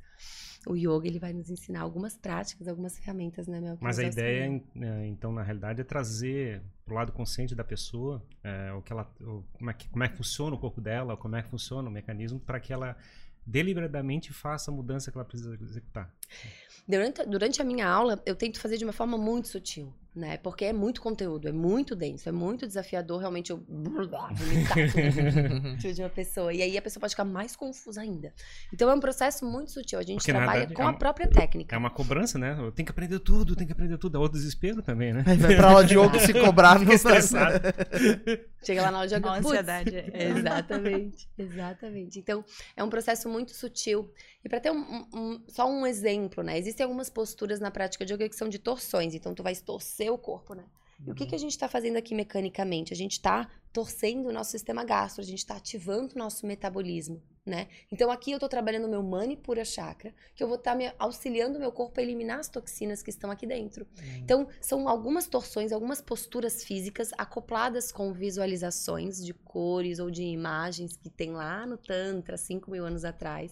[0.65, 3.77] O yoga, ele vai nos ensinar algumas práticas, algumas ferramentas, né, Mel?
[3.79, 8.73] Mas a ideia, é, então, na realidade, é trazer pro lado consciente da pessoa é,
[8.73, 11.35] o que ela, o, como, é que, como é que funciona o corpo dela, como
[11.35, 12.97] é que funciona o mecanismo para que ela
[13.47, 16.13] deliberadamente faça a mudança que ela precisa executar.
[16.85, 20.37] Durante, durante a minha aula, eu tento fazer de uma forma muito sutil né?
[20.37, 26.09] Porque é muito conteúdo, é muito denso, é muito desafiador realmente eu vomitar de uma
[26.09, 26.51] pessoa.
[26.51, 28.33] E aí a pessoa pode ficar mais confusa ainda.
[28.73, 29.99] Então é um processo muito sutil.
[29.99, 31.75] A gente Porque, trabalha verdade, com é a própria técnica.
[31.75, 32.55] É uma cobrança, né?
[32.75, 34.17] Tenho que aprender tudo, tem que aprender tudo.
[34.17, 35.23] É o desespero também, né?
[35.25, 37.61] Aí vai pra aula de yoga se cobrar no estressado.
[38.63, 39.31] Chega lá na aula de yoga.
[39.31, 40.11] Ansiedade.
[40.13, 42.19] exatamente, exatamente.
[42.19, 42.43] Então
[42.75, 44.11] é um processo muito sutil.
[44.47, 46.57] E para ter um, um, só um exemplo, né?
[46.57, 49.13] Existem algumas posturas na prática de yoga que são de torções.
[49.13, 50.63] Então tu vai torcer o corpo, né?
[51.05, 52.93] E o que, que a gente está fazendo aqui mecanicamente?
[52.93, 57.21] A gente está torcendo o nosso sistema gastro, a gente está ativando o nosso metabolismo,
[57.45, 57.67] né?
[57.91, 60.89] Então aqui eu estou trabalhando o meu Manipura Chakra, que eu vou estar tá me
[60.97, 63.85] auxiliando o meu corpo a eliminar as toxinas que estão aqui dentro.
[63.97, 64.15] Uhum.
[64.15, 70.95] Então são algumas torções, algumas posturas físicas acopladas com visualizações de cores ou de imagens
[70.95, 73.51] que tem lá no Tantra, 5 mil anos atrás,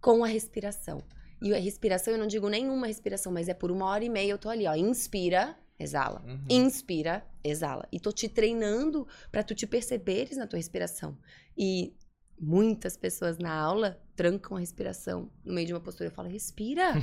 [0.00, 1.02] com a respiração.
[1.42, 4.30] E a respiração, eu não digo nenhuma respiração, mas é por uma hora e meia
[4.30, 4.74] eu tô ali, ó.
[4.74, 6.22] Inspira, exala.
[6.26, 6.44] Uhum.
[6.48, 7.88] Inspira, exala.
[7.90, 11.16] E tô te treinando para tu te perceberes na tua respiração.
[11.56, 11.94] E
[12.40, 16.08] muitas pessoas na aula trancam a respiração no meio de uma postura.
[16.08, 16.94] Eu falo, respira.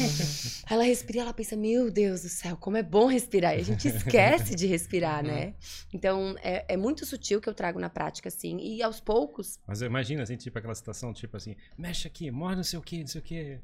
[0.68, 3.56] ela respira e ela pensa, meu Deus do céu, como é bom respirar.
[3.56, 5.46] E a gente esquece de respirar, né?
[5.46, 5.54] Uhum.
[5.92, 8.58] Então, é, é muito sutil que eu trago na prática, assim.
[8.58, 9.58] E aos poucos.
[9.66, 13.00] Mas imagina, assim, tipo aquela situação, tipo assim, mexe aqui, morre não sei o que,
[13.00, 13.60] não sei o que.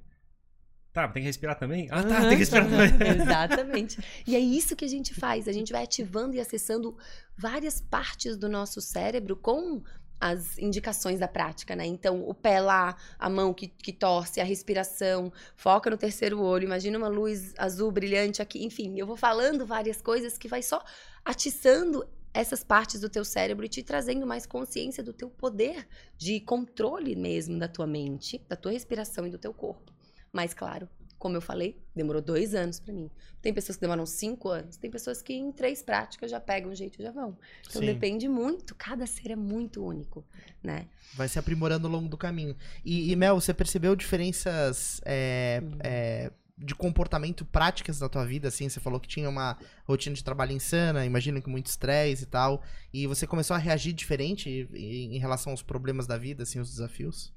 [0.92, 1.88] Tá, tem que respirar também?
[1.90, 2.88] Ah, tá, tem que respirar também.
[3.20, 3.98] Exatamente.
[4.26, 5.46] E é isso que a gente faz.
[5.46, 6.96] A gente vai ativando e acessando
[7.36, 9.82] várias partes do nosso cérebro com
[10.20, 11.86] as indicações da prática, né?
[11.86, 16.64] Então, o pé lá, a mão que, que torce, a respiração, foca no terceiro olho,
[16.64, 20.82] imagina uma luz azul brilhante aqui, enfim, eu vou falando várias coisas que vai só
[21.24, 25.86] atiçando essas partes do teu cérebro e te trazendo mais consciência do teu poder
[26.18, 29.92] de controle mesmo da tua mente, da tua respiração e do teu corpo.
[30.32, 30.86] Mas, claro,
[31.26, 33.10] como eu falei, demorou dois anos para mim.
[33.42, 36.74] Tem pessoas que demoram cinco anos, tem pessoas que em três práticas já pegam o
[36.74, 37.36] jeito e já vão.
[37.68, 37.86] Então Sim.
[37.86, 40.24] depende muito, cada ser é muito único,
[40.62, 40.86] né?
[41.14, 42.56] Vai se aprimorando ao longo do caminho.
[42.84, 45.78] E, e Mel, você percebeu diferenças é, uhum.
[45.82, 48.46] é, de comportamento práticas da tua vida?
[48.46, 52.26] Assim, você falou que tinha uma rotina de trabalho insana, imagino que muito estresse e
[52.26, 52.62] tal.
[52.94, 57.32] E você começou a reagir diferente em, relação aos problemas da vida, assim, os desafios?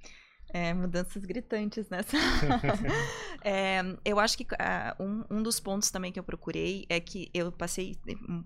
[0.51, 2.17] É, mudanças gritantes nessa.
[3.43, 7.29] é, eu acho que uh, um, um dos pontos também que eu procurei é que
[7.33, 7.97] eu passei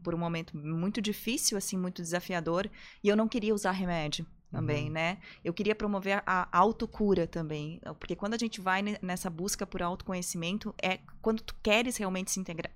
[0.03, 2.69] por um momento muito difícil, assim, muito desafiador,
[3.01, 4.93] e eu não queria usar remédio também, uhum.
[4.93, 5.17] né?
[5.43, 10.75] Eu queria promover a autocura também, porque quando a gente vai nessa busca por autoconhecimento,
[10.81, 12.71] é quando tu queres realmente se integrar,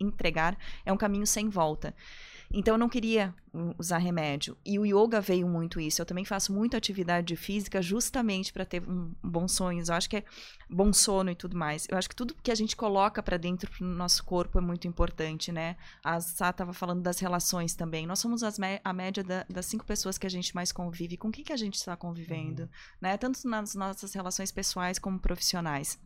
[0.00, 1.94] entregar, é um caminho sem volta.
[2.52, 3.32] Então eu não queria
[3.78, 4.56] usar remédio.
[4.64, 6.02] E o yoga veio muito isso.
[6.02, 9.88] Eu também faço muita atividade física justamente para ter um, bons sonhos.
[9.88, 10.24] Eu acho que é
[10.68, 11.86] bom sono e tudo mais.
[11.88, 14.88] Eu acho que tudo que a gente coloca para dentro do nosso corpo é muito
[14.88, 15.76] importante, né?
[16.02, 18.06] A Sá estava falando das relações também.
[18.06, 21.16] Nós somos a média da, das cinco pessoas que a gente mais convive.
[21.16, 22.68] Com quem que a gente está convivendo, uhum.
[23.00, 23.16] né?
[23.16, 25.98] Tanto nas nossas relações pessoais como profissionais.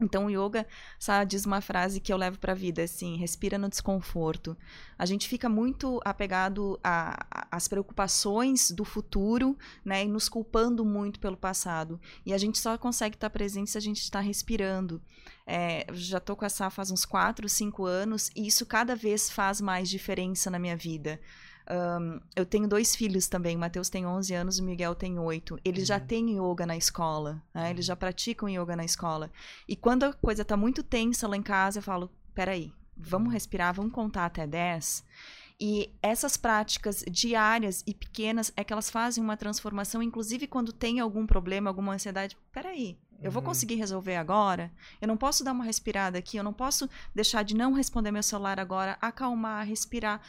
[0.00, 0.66] Então, o yoga
[0.98, 4.56] sabe, diz uma frase que eu levo para a vida, assim, respira no desconforto.
[4.98, 11.36] A gente fica muito apegado às preocupações do futuro, né, e nos culpando muito pelo
[11.36, 11.98] passado.
[12.24, 15.00] E a gente só consegue estar presente se a gente está respirando.
[15.46, 19.60] É, já estou com essa faz uns 4, 5 anos, e isso cada vez faz
[19.60, 21.20] mais diferença na minha vida.
[21.68, 25.58] Um, eu tenho dois filhos também, o Matheus tem 11 anos, o Miguel tem 8.
[25.64, 25.86] Eles uhum.
[25.86, 27.70] já têm yoga na escola, né?
[27.70, 29.30] eles já praticam yoga na escola.
[29.66, 33.74] E quando a coisa está muito tensa lá em casa, eu falo: peraí, vamos respirar,
[33.74, 35.04] vamos contar até 10.
[35.58, 41.00] E essas práticas diárias e pequenas é que elas fazem uma transformação, inclusive quando tem
[41.00, 42.36] algum problema, alguma ansiedade.
[42.52, 43.48] Peraí, eu vou uhum.
[43.48, 44.70] conseguir resolver agora?
[45.00, 48.22] Eu não posso dar uma respirada aqui, eu não posso deixar de não responder meu
[48.22, 50.20] celular agora, acalmar, respirar,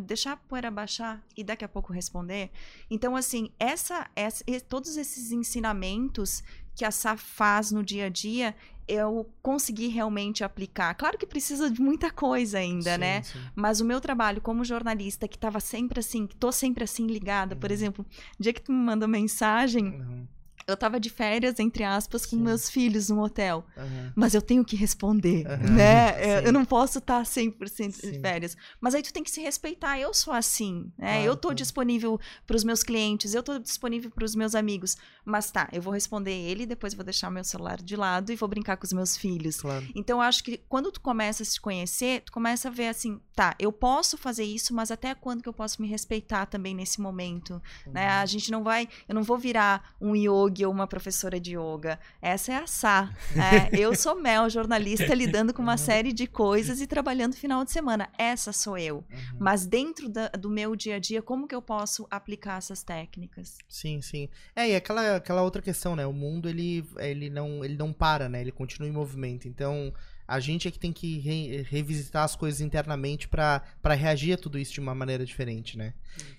[0.00, 2.50] deixar a poeira baixar e daqui a pouco responder.
[2.90, 6.42] Então, assim, essa, essa, todos esses ensinamentos
[6.74, 8.54] que a SAF faz no dia a dia,
[8.88, 10.94] eu consegui realmente aplicar.
[10.94, 13.22] Claro que precisa de muita coisa ainda, sim, né?
[13.22, 13.38] Sim.
[13.54, 17.54] Mas o meu trabalho como jornalista, que estava sempre assim, que tô sempre assim ligada,
[17.54, 17.60] uhum.
[17.60, 18.04] por exemplo,
[18.38, 20.00] dia que tu me manda mensagem.
[20.00, 20.33] Uhum
[20.66, 22.42] eu tava de férias, entre aspas, com Sim.
[22.42, 23.64] meus filhos no hotel.
[23.76, 24.12] Uhum.
[24.14, 25.74] Mas eu tenho que responder, uhum.
[25.74, 26.14] né?
[26.24, 28.12] Eu, eu, não posso estar 100% Sim.
[28.12, 28.56] de férias.
[28.80, 29.98] Mas aí tu tem que se respeitar.
[29.98, 31.22] Eu sou assim, né?
[31.22, 31.54] Eu tô tá.
[31.54, 34.96] disponível para os meus clientes, eu tô disponível para os meus amigos.
[35.24, 38.48] Mas tá, eu vou responder ele, depois vou deixar meu celular de lado e vou
[38.48, 39.60] brincar com os meus filhos.
[39.60, 39.86] Claro.
[39.94, 43.20] Então, eu acho que quando tu começa a se conhecer, tu começa a ver assim,
[43.34, 47.00] tá, eu posso fazer isso, mas até quando que eu posso me respeitar também nesse
[47.00, 47.60] momento, né?
[47.86, 47.92] uhum.
[47.92, 48.08] né?
[48.08, 51.56] A gente não vai, eu não vou virar um yoga yogi ou uma professora de
[51.56, 51.98] yoga.
[52.22, 53.10] Essa é a Sá.
[53.34, 55.78] É, eu sou Mel, jornalista, lidando com uma uhum.
[55.78, 58.08] série de coisas e trabalhando final de semana.
[58.16, 58.96] Essa sou eu.
[58.96, 59.38] Uhum.
[59.38, 63.58] Mas dentro da, do meu dia a dia, como que eu posso aplicar essas técnicas?
[63.68, 64.28] Sim, sim.
[64.54, 66.06] É, e aquela, aquela outra questão, né?
[66.06, 68.40] O mundo, ele, ele, não, ele não para, né?
[68.40, 69.48] Ele continua em movimento.
[69.48, 69.92] Então,
[70.26, 73.62] a gente é que tem que re revisitar as coisas internamente para
[73.94, 75.92] reagir a tudo isso de uma maneira diferente, né?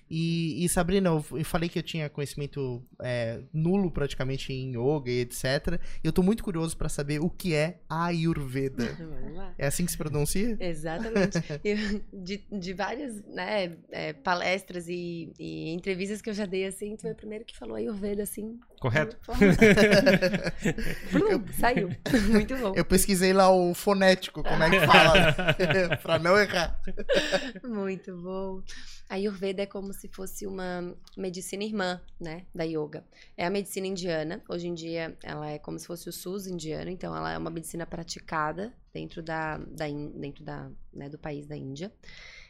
[0.08, 5.20] E, e, Sabrina, eu, falei que eu tinha conhecimento é, nulo praticamente em yoga e
[5.20, 5.80] etc.
[6.02, 8.86] Eu tô muito curioso para saber o que é Ayurveda.
[9.58, 10.56] É assim que se pronuncia?
[10.60, 11.38] Exatamente.
[11.64, 16.94] Eu, de, de várias né, é, palestras e, e, entrevistas que eu já dei, assim,
[16.94, 18.58] tu foi o primeiro que falou Ayurveda, assim.
[18.80, 19.16] Correto?
[21.14, 21.88] eu, Saiu.
[22.30, 22.74] Muito bom.
[22.76, 26.78] Eu pesquisei lá o fonético, como é que fala, para não errar.
[27.64, 28.62] Muito bom.
[29.08, 33.04] A Ayurveda é como se fosse uma medicina irmã, né, da yoga.
[33.36, 34.42] É a medicina indiana.
[34.48, 36.90] Hoje em dia, ela é como se fosse o SUS indiano.
[36.90, 41.56] Então, ela é uma medicina praticada dentro da, da dentro da, né, do país da
[41.56, 41.92] Índia.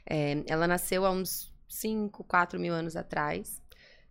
[0.09, 3.61] É, ela nasceu há uns 5, 4 mil anos atrás.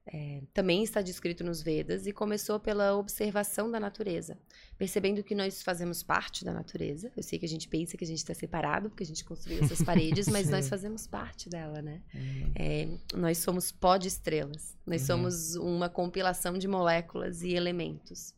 [0.07, 4.37] É, também está descrito nos Vedas e começou pela observação da natureza,
[4.77, 7.11] percebendo que nós fazemos parte da natureza.
[7.17, 9.63] Eu sei que a gente pensa que a gente está separado porque a gente construiu
[9.63, 12.01] essas paredes, mas nós fazemos parte dela, né?
[12.13, 12.51] Uhum.
[12.55, 15.07] É, nós somos pó de estrelas, nós uhum.
[15.07, 18.33] somos uma compilação de moléculas e elementos.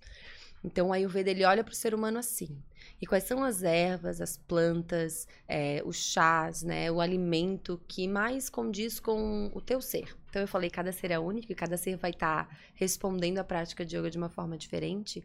[0.63, 2.57] Então, o Ayurveda ele olha para o ser humano assim.
[2.99, 8.49] E quais são as ervas, as plantas, é, os chás, né, o alimento que mais
[8.49, 10.15] condiz com o teu ser?
[10.29, 13.43] Então eu falei, cada ser é único e cada ser vai estar tá respondendo à
[13.43, 15.23] prática de yoga de uma forma diferente.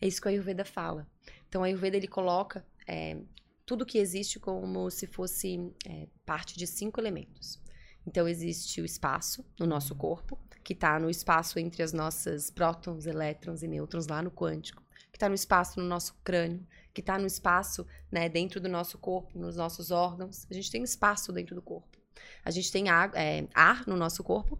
[0.00, 1.06] É isso que o Ayurveda fala.
[1.48, 3.18] Então o Ayurveda ele coloca é,
[3.66, 7.60] tudo que existe como se fosse é, parte de cinco elementos.
[8.06, 13.06] Então existe o espaço no nosso corpo, que está no espaço entre as nossas prótons,
[13.06, 14.82] elétrons e nêutrons lá no quântico,
[15.20, 19.38] está no espaço no nosso crânio, que está no espaço né, dentro do nosso corpo,
[19.38, 20.46] nos nossos órgãos.
[20.50, 21.98] A gente tem espaço dentro do corpo.
[22.42, 24.58] A gente tem ar, é, ar no nosso corpo,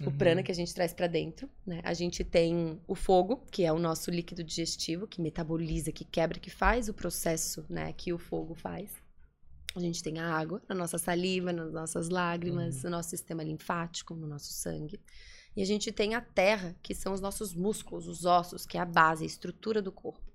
[0.00, 0.08] uhum.
[0.08, 1.50] o prana que a gente traz para dentro.
[1.66, 1.80] Né?
[1.82, 6.38] A gente tem o fogo, que é o nosso líquido digestivo, que metaboliza, que quebra,
[6.38, 8.90] que faz o processo né, que o fogo faz.
[9.74, 12.82] A gente tem a água na nossa saliva, nas nossas lágrimas, uhum.
[12.84, 15.00] no nosso sistema linfático, no nosso sangue.
[15.54, 18.80] E a gente tem a terra, que são os nossos músculos, os ossos, que é
[18.80, 20.32] a base, a estrutura do corpo.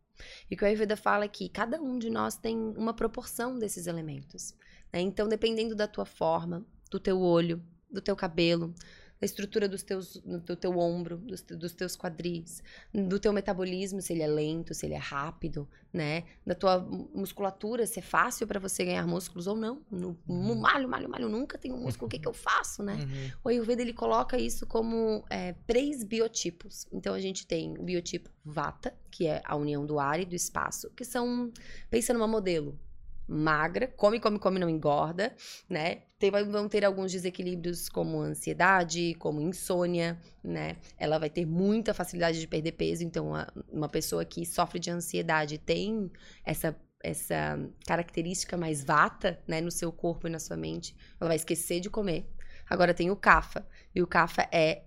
[0.50, 3.58] E o que o Ayurveda fala é que cada um de nós tem uma proporção
[3.58, 4.56] desses elementos.
[4.92, 5.02] Né?
[5.02, 8.74] Então, dependendo da tua forma, do teu olho, do teu cabelo,
[9.20, 14.14] da estrutura dos teus, do teu ombro, dos, dos, teus quadris, do teu metabolismo, se
[14.14, 16.24] ele é lento, se ele é rápido, né?
[16.46, 19.82] Da tua musculatura, se é fácil para você ganhar músculos ou não.
[19.90, 20.56] No, uhum.
[20.56, 22.96] Malho, malho, malho, nunca tenho músculo, o que, que eu faço, né?
[22.96, 23.32] Uhum.
[23.44, 26.88] O Ayurveda, ele coloca isso como é, três biotipos.
[26.92, 30.36] Então, a gente tem o biotipo Vata, que é a união do ar e do
[30.36, 31.52] espaço, que são,
[31.90, 32.80] pensa numa modelo,
[33.28, 35.36] magra, come, come, come, não engorda,
[35.70, 36.04] né?
[36.18, 40.78] Tem, vão ter alguns desequilíbrios como ansiedade, como insônia, né?
[40.98, 44.90] Ela vai ter muita facilidade de perder peso, então uma, uma pessoa que sofre de
[44.90, 46.10] ansiedade tem
[46.46, 51.36] essa essa característica mais vata, né, no seu corpo e na sua mente, ela vai
[51.36, 52.28] esquecer de comer.
[52.68, 54.82] Agora tem o kafa, e o kafa é,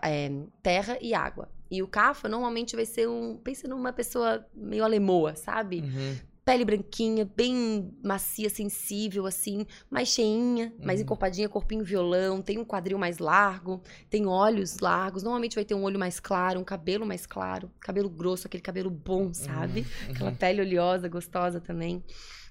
[0.00, 0.30] é
[0.62, 1.50] terra e água.
[1.68, 5.80] E o kafa normalmente vai ser um, pensa numa pessoa meio alemoa, sabe?
[5.80, 11.04] Uhum pele branquinha, bem macia, sensível, assim, mais cheinha, mais uhum.
[11.04, 15.82] encorpadinha, corpinho violão, tem um quadril mais largo, tem olhos largos, normalmente vai ter um
[15.82, 19.80] olho mais claro, um cabelo mais claro, cabelo grosso, aquele cabelo bom, sabe?
[19.80, 20.12] Uhum.
[20.12, 20.36] Aquela uhum.
[20.36, 22.04] pele oleosa, gostosa também.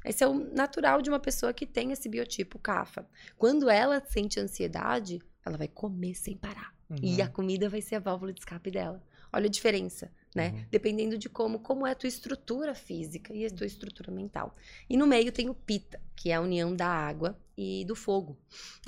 [0.04, 3.08] Esse é o natural de uma pessoa que tem esse biotipo CAFA.
[3.38, 6.76] Quando ela sente ansiedade, ela vai comer sem parar.
[6.90, 6.98] Uhum.
[7.02, 9.02] E a comida vai ser a válvula de escape dela.
[9.32, 10.50] Olha a diferença né?
[10.50, 10.66] Uhum.
[10.70, 14.54] Dependendo de como, como é a tua estrutura física e a tua estrutura mental.
[14.90, 18.38] E no meio tem o pita, que é a união da água e do fogo.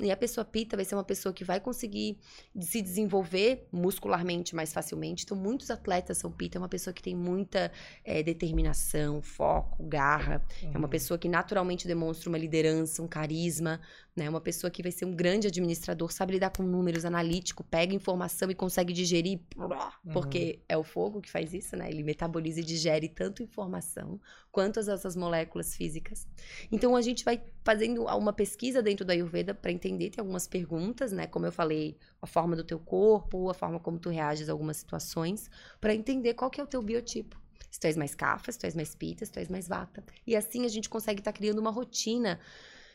[0.00, 2.18] E a pessoa pita vai ser uma pessoa que vai conseguir
[2.60, 5.24] se desenvolver muscularmente mais facilmente.
[5.24, 7.72] Então, muitos atletas são pita, é uma pessoa que tem muita
[8.04, 10.44] é, determinação, foco, garra.
[10.62, 10.68] Uhum.
[10.68, 10.90] É uma uhum.
[10.90, 13.80] pessoa que naturalmente demonstra uma liderança, um carisma,
[14.14, 14.28] né?
[14.28, 18.50] Uma pessoa que vai ser um grande administrador, sabe lidar com números, analítico, pega informação
[18.50, 19.40] e consegue digerir,
[20.12, 20.64] porque uhum.
[20.68, 21.90] é o fogo que faz isso, né?
[21.90, 24.20] Ele metaboliza e digere tanto informação
[24.50, 26.26] quanto essas moléculas físicas.
[26.70, 31.12] Então, a gente vai fazendo uma pesquisa dentro da Ayurveda para entender, tem algumas perguntas,
[31.12, 31.26] né?
[31.26, 34.76] Como eu falei, a forma do teu corpo, a forma como tu reages a algumas
[34.76, 37.40] situações, para entender qual que é o teu biotipo.
[37.70, 40.02] Se tu és mais kapha, se tu és mais pita, se tu és mais vata.
[40.26, 42.40] E assim a gente consegue estar tá criando uma rotina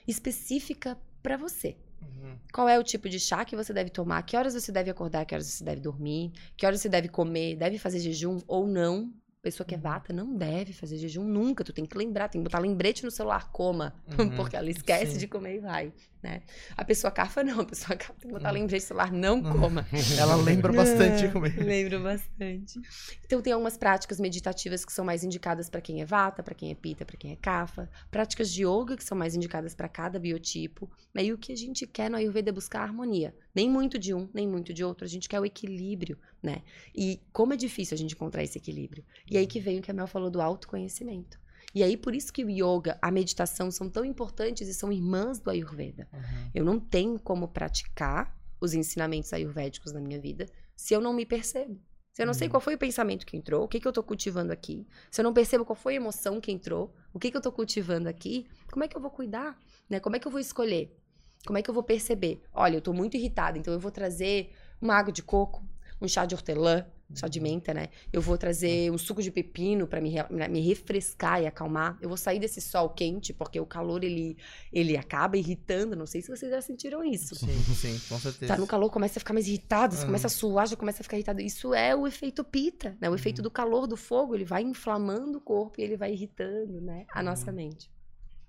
[0.07, 1.77] específica para você.
[2.03, 2.37] Uhum.
[2.53, 4.21] Qual é o tipo de chá que você deve tomar?
[4.23, 5.25] Que horas você deve acordar?
[5.25, 6.31] Que horas você deve dormir?
[6.55, 7.55] Que horas você deve comer?
[7.55, 9.11] Deve fazer jejum ou não?
[9.43, 9.83] Pessoa que é uhum.
[9.83, 11.65] vata não deve fazer jejum nunca.
[11.65, 13.93] Tu tem que lembrar, tem que botar lembrete no celular, coma.
[14.17, 15.17] Uhum, porque ela esquece sim.
[15.17, 16.43] de comer e vai, né?
[16.77, 18.61] A pessoa cafa não, a pessoa cafa tem que botar uhum.
[18.61, 19.59] lembrete no celular, não uhum.
[19.59, 19.85] coma.
[20.17, 21.57] ela lembra bastante de comer.
[21.57, 22.79] Lembra bastante.
[23.25, 26.71] Então tem algumas práticas meditativas que são mais indicadas para quem é vata, para quem
[26.71, 27.89] é pita, para quem é cafa.
[28.09, 30.89] Práticas de yoga que são mais indicadas para cada biotipo.
[31.13, 31.25] Né?
[31.25, 33.35] E o que a gente quer no Ayurveda é buscar harmonia.
[33.55, 35.05] Nem muito de um, nem muito de outro.
[35.05, 36.63] A gente quer o equilíbrio, né?
[36.95, 39.05] E como é difícil a gente encontrar esse equilíbrio.
[39.29, 41.39] E aí que vem o que a Mel falou do autoconhecimento.
[41.73, 45.39] E aí, por isso que o yoga, a meditação são tão importantes e são irmãs
[45.39, 46.07] do Ayurveda.
[46.13, 46.51] Uhum.
[46.53, 51.25] Eu não tenho como praticar os ensinamentos ayurvédicos na minha vida se eu não me
[51.25, 51.79] percebo.
[52.11, 52.37] Se eu não uhum.
[52.37, 55.19] sei qual foi o pensamento que entrou, o que, que eu estou cultivando aqui, se
[55.19, 58.07] eu não percebo qual foi a emoção que entrou, o que, que eu estou cultivando
[58.07, 59.59] aqui, como é que eu vou cuidar?
[59.89, 59.99] Né?
[59.99, 60.95] Como é que eu vou escolher?
[61.45, 62.41] Como é que eu vou perceber?
[62.53, 64.51] Olha, eu tô muito irritada, então eu vou trazer
[64.81, 65.63] uma água de coco,
[66.01, 67.89] um chá de hortelã, chá de menta, né?
[68.11, 70.13] Eu vou trazer um suco de pepino para me,
[70.49, 71.97] me refrescar e acalmar.
[72.01, 74.37] Eu vou sair desse sol quente, porque o calor ele,
[74.71, 75.95] ele acaba irritando.
[75.95, 77.35] Não sei se vocês já sentiram isso.
[77.35, 78.53] Sim, sim, com certeza.
[78.53, 81.03] Tá no calor, começa a ficar mais irritado, você começa a suar, já começa a
[81.03, 81.41] ficar irritado.
[81.41, 83.07] Isso é o efeito pita, né?
[83.07, 83.17] O uhum.
[83.17, 87.05] efeito do calor do fogo, ele vai inflamando o corpo e ele vai irritando, né?
[87.13, 87.57] A nossa uhum.
[87.57, 87.92] mente.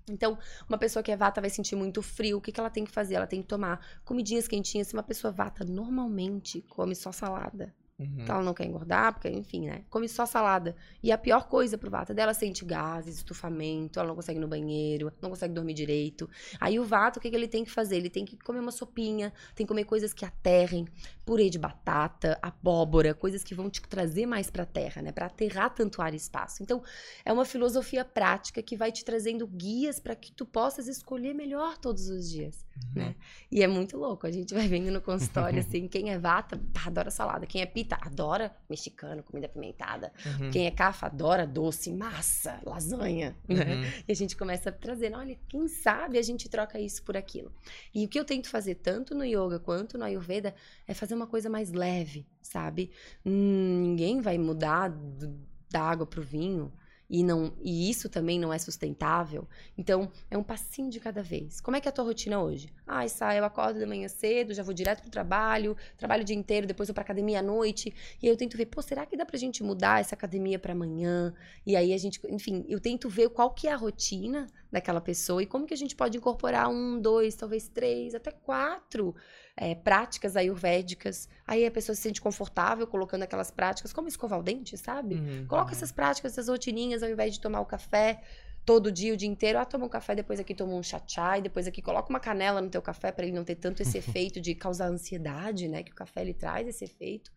[0.09, 0.37] Então,
[0.67, 2.37] uma pessoa que é vata vai sentir muito frio.
[2.37, 3.15] O que, que ela tem que fazer?
[3.15, 4.87] Ela tem que tomar comidinhas quentinhas.
[4.87, 8.17] Se uma pessoa vata normalmente come só salada, Uhum.
[8.19, 9.83] Então ela não quer engordar, porque, enfim, né?
[9.89, 10.75] Come só salada.
[11.01, 14.47] E a pior coisa pro Vata dela sente gases, estufamento, ela não consegue ir no
[14.47, 16.29] banheiro, não consegue dormir direito.
[16.59, 17.97] Aí o Vata, o que, que ele tem que fazer?
[17.97, 20.85] Ele tem que comer uma sopinha, tem que comer coisas que aterrem,
[21.25, 25.11] purê de batata, abóbora, coisas que vão te trazer mais pra terra, né?
[25.11, 26.61] Pra aterrar tanto ar e espaço.
[26.61, 26.83] Então,
[27.25, 31.77] é uma filosofia prática que vai te trazendo guias para que tu possas escolher melhor
[31.77, 33.03] todos os dias, uhum.
[33.03, 33.15] né?
[33.51, 34.27] E é muito louco.
[34.27, 37.47] A gente vai vendo no consultório, assim, quem é Vata, adora salada.
[37.47, 40.13] Quem é Pita, adora mexicano, comida apimentada.
[40.25, 40.51] Uhum.
[40.51, 43.55] Quem é cafa adora doce, massa, lasanha, né?
[43.55, 43.81] uhum.
[43.81, 43.93] né?
[44.07, 47.51] E a gente começa a trazer, olha, quem sabe a gente troca isso por aquilo.
[47.93, 50.53] E o que eu tento fazer tanto no yoga quanto no ayurveda
[50.87, 52.91] é fazer uma coisa mais leve, sabe?
[53.25, 55.39] Hum, ninguém vai mudar do,
[55.69, 56.71] da água pro vinho
[57.07, 59.47] e não e isso também não é sustentável.
[59.77, 61.61] Então, é um passinho de cada vez.
[61.61, 62.73] Como é que é a tua rotina hoje?
[62.85, 66.35] Ah, sai, eu acordo de manhã cedo, já vou direto pro trabalho, trabalho o dia
[66.35, 67.93] inteiro, depois vou pra academia à noite.
[68.21, 70.73] E aí eu tento ver, pô, será que dá pra gente mudar essa academia para
[70.73, 71.33] amanhã?
[71.65, 75.43] E aí a gente, enfim, eu tento ver qual que é a rotina daquela pessoa
[75.43, 79.15] e como que a gente pode incorporar um, dois, talvez três, até quatro
[79.57, 81.29] é, práticas ayurvédicas.
[81.47, 85.15] Aí a pessoa se sente confortável colocando aquelas práticas, como escovar o dente, sabe?
[85.15, 85.45] Uhum.
[85.47, 88.21] Coloca essas práticas, essas rotininhas, ao invés de tomar o café
[88.65, 89.59] todo dia, o dia inteiro.
[89.59, 92.61] Ah, toma um café, depois aqui toma um chá e depois aqui coloca uma canela
[92.61, 95.83] no teu café para ele não ter tanto esse efeito de causar ansiedade, né?
[95.83, 97.31] Que o café ele traz esse efeito.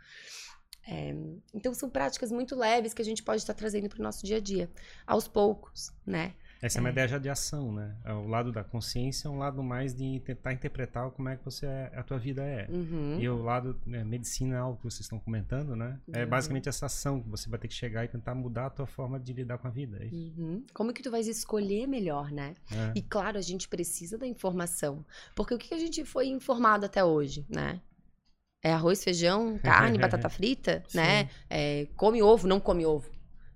[0.91, 1.14] É,
[1.53, 4.39] então são práticas muito leves que a gente pode estar trazendo para o nosso dia
[4.39, 4.71] a dia,
[5.07, 6.35] aos poucos, né?
[6.61, 6.93] Essa é uma é.
[6.93, 7.95] ideia já de ação, né?
[8.05, 11.45] É o lado da consciência é um lado mais de tentar interpretar como é que
[11.45, 12.67] você é, a tua vida é.
[12.69, 13.19] Uhum.
[13.21, 15.99] E o lado né, medicinal que vocês estão comentando, né?
[16.13, 16.29] É uhum.
[16.29, 19.21] basicamente essa ação que você vai ter que chegar e tentar mudar a tua forma
[19.21, 19.99] de lidar com a vida.
[20.03, 20.65] É uhum.
[20.75, 22.55] Como que tu vais escolher melhor, né?
[22.73, 22.93] É.
[22.95, 25.05] E claro, a gente precisa da informação.
[25.37, 27.81] Porque o que a gente foi informado até hoje, né?
[28.61, 31.31] É arroz, feijão, carne, batata frita, né?
[31.49, 33.09] É, come ovo, não come ovo.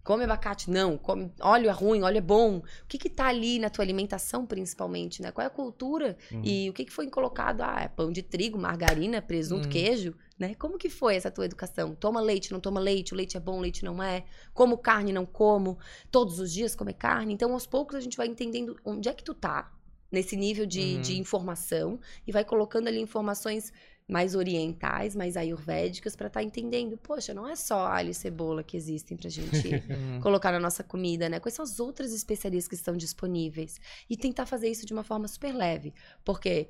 [0.04, 0.68] Come abacate?
[0.70, 0.98] Não.
[0.98, 1.32] Come...
[1.40, 2.58] Óleo é ruim, óleo é bom.
[2.58, 5.30] O que que tá ali na tua alimentação, principalmente, né?
[5.30, 6.16] Qual é a cultura?
[6.30, 6.42] Uhum.
[6.44, 7.60] E o que que foi colocado?
[7.60, 9.70] Ah, é pão de trigo, margarina, presunto, uhum.
[9.70, 10.54] queijo, né?
[10.54, 11.94] Como que foi essa tua educação?
[11.94, 14.24] Toma leite, não toma leite, o leite é bom, o leite não é.
[14.52, 15.78] Como carne, não como.
[16.10, 17.32] Todos os dias comer carne.
[17.32, 19.72] Então, aos poucos, a gente vai entendendo onde é que tu tá
[20.10, 21.00] nesse nível de, uhum.
[21.00, 23.72] de informação e vai colocando ali informações
[24.08, 28.62] mais orientais, mais ayurvédicas, para estar tá entendendo, poxa, não é só alho e cebola
[28.62, 30.20] que existem pra gente uhum.
[30.20, 31.40] colocar na nossa comida, né?
[31.40, 33.80] Quais são as outras especiarias que estão disponíveis?
[34.08, 35.94] E tentar fazer isso de uma forma super leve,
[36.24, 36.68] porque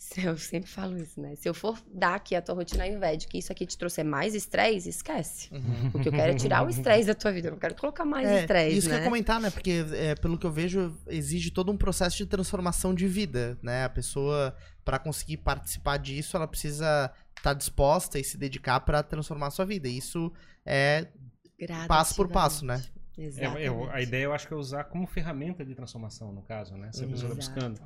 [0.16, 1.34] eu sempre falo isso, né?
[1.36, 4.34] Se eu for dar aqui a tua rotina ayurvédica e isso aqui te trouxer mais
[4.34, 5.52] estresse, esquece.
[5.52, 5.90] Uhum.
[5.94, 7.48] O que eu quero é tirar o estresse da tua vida.
[7.48, 8.78] Eu não quero colocar mais é, estresse.
[8.78, 8.94] Isso né?
[8.94, 9.50] que eu ia comentar, né?
[9.50, 13.84] Porque, é, pelo que eu vejo, exige todo um processo de transformação de vida, né?
[13.84, 19.02] A pessoa, para conseguir participar disso, ela precisa estar tá disposta e se dedicar para
[19.02, 19.86] transformar a sua vida.
[19.86, 20.32] E isso
[20.64, 21.08] é
[21.86, 22.82] passo por passo, né?
[23.18, 26.74] É, eu, a ideia eu acho que é usar como ferramenta de transformação, no caso,
[26.74, 26.90] né?
[26.90, 27.80] Se a pessoa está buscando.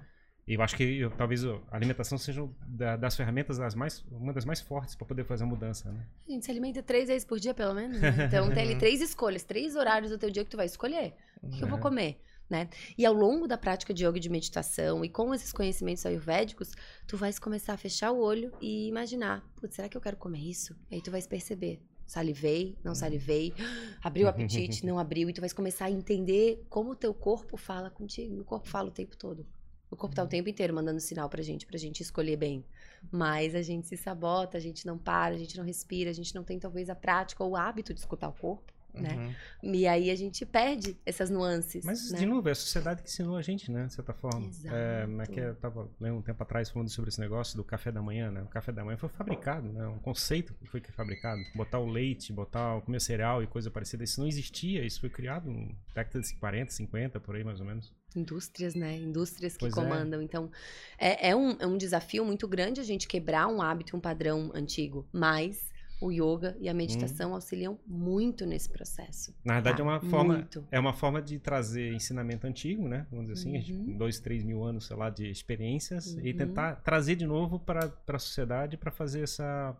[0.46, 4.32] E eu acho que eu, talvez a alimentação seja da, das ferramentas das mais, uma
[4.32, 6.06] das mais fortes para poder fazer a mudança, né?
[6.28, 7.98] A gente se alimenta três vezes por dia, pelo menos.
[7.98, 8.26] Né?
[8.26, 11.14] Então tem ali três escolhas, três horários do teu dia que tu vai escolher.
[11.42, 11.80] O que, que eu vou é.
[11.80, 12.20] comer?
[12.48, 12.68] Né?
[12.98, 16.72] E ao longo da prática de yoga e de meditação e com esses conhecimentos ayurvédicos,
[17.06, 20.40] tu vais começar a fechar o olho e imaginar, putz, será que eu quero comer
[20.40, 20.76] isso?
[20.92, 23.54] Aí tu vais perceber, salivei, não salivei,
[24.04, 27.56] abriu o apetite, não abriu, e tu vais começar a entender como o teu corpo
[27.56, 28.42] fala contigo.
[28.42, 29.46] O corpo fala o tempo todo.
[29.94, 32.64] O corpo tá o tempo inteiro mandando sinal pra gente, pra gente escolher bem.
[33.12, 36.34] Mas a gente se sabota, a gente não para, a gente não respira, a gente
[36.34, 38.74] não tem talvez a prática ou o hábito de escutar o corpo.
[38.92, 39.34] Né?
[39.62, 39.74] Uhum.
[39.74, 41.84] E aí a gente perde essas nuances.
[41.84, 42.18] Mas, né?
[42.18, 43.86] de novo, é a sociedade que ensinou a gente, né?
[43.86, 44.46] De certa forma.
[44.46, 44.74] Exato.
[44.74, 47.90] É, é que eu tava lendo um tempo atrás falando sobre esse negócio do café
[47.90, 48.42] da manhã, né?
[48.42, 49.86] O café da manhã foi fabricado, né?
[49.86, 51.40] Um conceito que foi fabricado.
[51.54, 54.04] Botar o leite, botar, comer cereal e coisa parecida.
[54.04, 57.66] Isso não existia, isso foi criado na década de 40, 50, por aí mais ou
[57.66, 57.92] menos.
[58.14, 58.96] Indústrias, né?
[58.96, 59.76] Indústrias que pois é.
[59.76, 60.20] comandam.
[60.20, 60.24] É.
[60.24, 60.50] Então,
[60.98, 64.50] é, é, um, é um desafio muito grande a gente quebrar um hábito, um padrão
[64.54, 65.06] antigo.
[65.12, 67.34] Mas o yoga e a meditação hum.
[67.34, 69.34] auxiliam muito nesse processo.
[69.44, 69.82] Na verdade, tá?
[69.82, 70.66] é uma forma muito.
[70.70, 73.06] é uma forma de trazer ensinamento antigo, né?
[73.10, 73.96] Vamos dizer assim, uhum.
[73.96, 76.26] dois, três mil anos, sei lá, de experiências uhum.
[76.26, 79.76] e tentar trazer de novo para a sociedade para fazer essa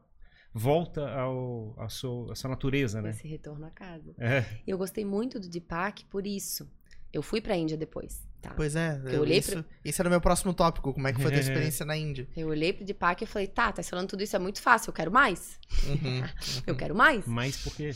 [0.53, 3.11] volta ao, ao seu, à sua natureza, né?
[3.11, 4.15] Esse retorno à casa.
[4.19, 4.45] É.
[4.67, 6.71] Eu gostei muito do Deepak por isso.
[7.15, 8.27] Eu fui pra Índia depois.
[8.43, 8.53] Tá?
[8.55, 9.65] Pois é, eu, eu olhei isso, pra...
[9.85, 12.29] esse era o meu próximo tópico, como é que foi a tua experiência na Índia?
[12.37, 14.95] Eu olhei pro Deepak e falei, tá, tá falando tudo isso é muito fácil, eu
[14.95, 15.59] quero mais.
[15.87, 16.25] Uhum, uhum.
[16.67, 17.25] eu quero mais.
[17.27, 17.93] Mais porque...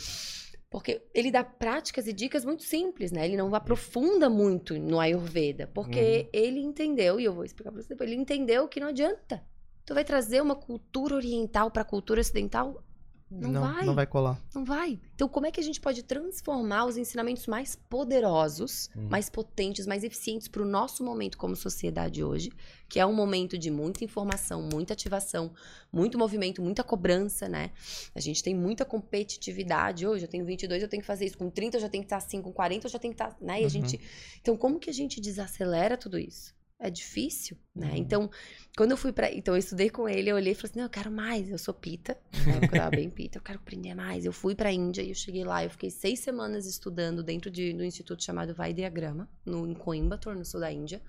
[0.71, 3.25] Porque ele dá práticas e dicas muito simples, né?
[3.27, 5.67] Ele não aprofunda muito no Ayurveda.
[5.67, 6.29] Porque uhum.
[6.31, 9.43] ele entendeu, e eu vou explicar pra você depois, ele entendeu que não adianta.
[9.87, 12.85] Tu vai trazer uma cultura oriental pra cultura ocidental?
[13.31, 13.85] Não, não, vai.
[13.85, 14.43] Não vai colar.
[14.55, 14.99] Não vai.
[15.15, 19.07] Então, como é que a gente pode transformar os ensinamentos mais poderosos, hum.
[19.11, 22.51] mais potentes, mais eficientes para o nosso momento como sociedade hoje,
[22.89, 25.53] que é um momento de muita informação, muita ativação,
[25.93, 27.71] muito movimento, muita cobrança, né?
[28.15, 30.25] A gente tem muita competitividade hoje.
[30.25, 31.37] Eu tenho 22, eu tenho que fazer isso.
[31.37, 32.41] Com 30, eu já tenho que estar assim.
[32.41, 33.37] Com 40, eu já tenho que estar.
[33.41, 33.61] Né?
[33.61, 33.69] E a uhum.
[33.69, 34.01] gente.
[34.41, 36.57] Então, como que a gente desacelera tudo isso?
[36.81, 37.91] É difícil, né?
[37.91, 37.97] Uhum.
[37.97, 38.31] Então,
[38.77, 40.87] quando eu fui para, então eu estudei com ele, eu olhei e falei assim: "Não,
[40.87, 42.17] eu quero mais, eu sou pita".
[42.47, 44.25] Época eu tava bem pita, eu quero aprender mais.
[44.25, 47.73] Eu fui para Índia e eu cheguei lá, eu fiquei seis semanas estudando dentro de
[47.73, 51.03] do instituto chamado Vaidiagrama, no em Coimbatore, no sul da Índia,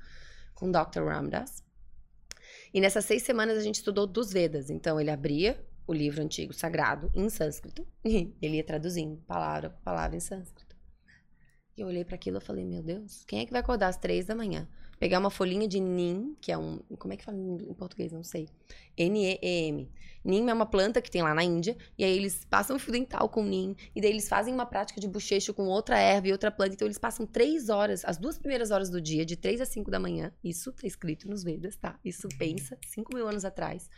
[0.55, 1.03] com o Dr.
[1.03, 1.63] Ramdas.
[2.73, 4.69] E nessas seis semanas a gente estudou dos Vedas.
[4.71, 9.81] Então ele abria o livro antigo sagrado em sânscrito e ele ia traduzindo palavra por
[9.81, 10.75] palavra em sânscrito.
[11.77, 13.97] E eu olhei para aquilo e falei: "Meu Deus, quem é que vai acordar às
[13.97, 14.67] três da manhã?"
[14.99, 16.79] Pegar uma folhinha de NIM, que é um.
[16.97, 18.11] Como é que fala em português?
[18.11, 18.49] Não sei.
[18.97, 19.89] N-E-E-M.
[20.25, 23.29] NIM é uma planta que tem lá na Índia, e aí eles passam fio dental
[23.29, 26.51] com NIM, e daí eles fazem uma prática de bochecho com outra erva e outra
[26.51, 26.73] planta.
[26.73, 29.89] Então eles passam três horas, as duas primeiras horas do dia, de três a cinco
[29.89, 30.33] da manhã.
[30.43, 31.97] Isso tá escrito nos Vedas, tá?
[32.03, 33.89] Isso pensa, cinco mil anos atrás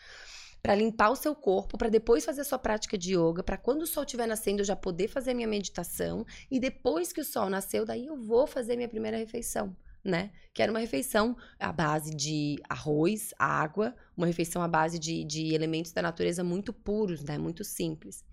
[0.62, 3.82] para limpar o seu corpo, para depois fazer a sua prática de yoga, para quando
[3.82, 7.26] o sol estiver nascendo eu já poder fazer a minha meditação e depois que o
[7.26, 10.32] sol nasceu, daí eu vou fazer minha primeira refeição né?
[10.54, 15.54] Que era uma refeição à base de arroz, água, uma refeição à base de, de
[15.54, 17.38] elementos da natureza muito puros, né?
[17.38, 18.24] Muito simples.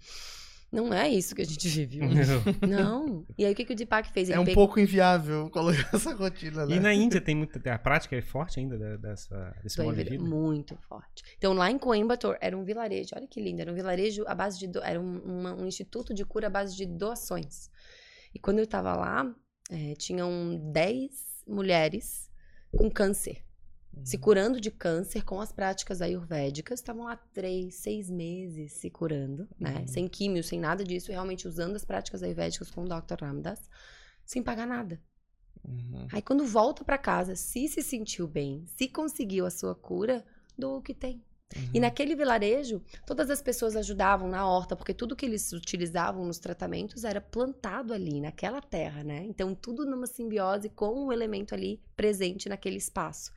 [0.71, 2.31] Não é isso que a gente vive hoje.
[2.61, 3.07] Não.
[3.07, 3.27] não.
[3.39, 4.29] E aí o que, que o Deepak fez?
[4.29, 4.67] Ele é um pegou...
[4.67, 6.77] pouco inviável colocar essa rotina, né?
[6.77, 7.59] E na Índia tem muita.
[7.73, 10.23] A prática é forte ainda dessa, desse modo de vida?
[10.25, 11.23] Muito forte.
[11.39, 14.59] Então lá em Coimbatore era um vilarejo, olha que lindo, era um vilarejo à base
[14.59, 14.69] de.
[14.69, 14.83] Do...
[14.83, 17.71] Era um, uma, um instituto de cura à base de doações.
[18.35, 19.35] E quando eu tava lá,
[19.71, 22.31] é, tinham 10 mulheres
[22.77, 23.45] com câncer.
[23.97, 24.05] Uhum.
[24.05, 29.49] Se curando de câncer com as práticas ayurvédicas, estavam lá três, seis meses se curando,
[29.59, 29.79] né?
[29.81, 29.87] Uhum.
[29.87, 33.23] Sem químio, sem nada disso, realmente usando as práticas ayurvédicas com o Dr.
[33.23, 33.69] Ramdas,
[34.25, 35.01] sem pagar nada.
[35.65, 36.07] Uhum.
[36.13, 40.25] Aí quando volta para casa, se se sentiu bem, se conseguiu a sua cura,
[40.57, 41.25] do o que tem.
[41.57, 41.71] Uhum.
[41.75, 46.39] E naquele vilarejo, todas as pessoas ajudavam na horta, porque tudo que eles utilizavam nos
[46.39, 49.25] tratamentos era plantado ali, naquela terra, né?
[49.25, 53.33] Então, tudo numa simbiose com o elemento ali presente naquele espaço.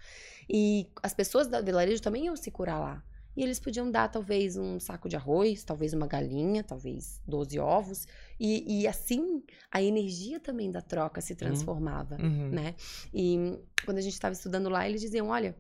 [0.50, 3.04] E as pessoas do vilarejo também iam se curar lá.
[3.36, 8.06] E eles podiam dar, talvez, um saco de arroz, talvez uma galinha, talvez 12 ovos.
[8.38, 9.42] E, e assim,
[9.72, 11.40] a energia também da troca se uhum.
[11.40, 12.50] transformava, uhum.
[12.50, 12.76] né?
[13.14, 15.56] E quando a gente estava estudando lá, eles diziam, olha,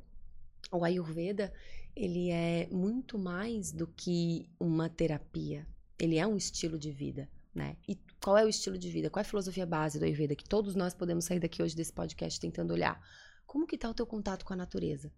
[0.69, 1.51] o Ayurveda
[1.95, 5.67] ele é muito mais do que uma terapia.
[5.99, 7.77] Ele é um estilo de vida, né?
[7.87, 9.09] E qual é o estilo de vida?
[9.09, 11.93] Qual é a filosofia base do Ayurveda que todos nós podemos sair daqui hoje desse
[11.93, 13.01] podcast tentando olhar?
[13.45, 15.11] Como que tá o teu contato com a natureza?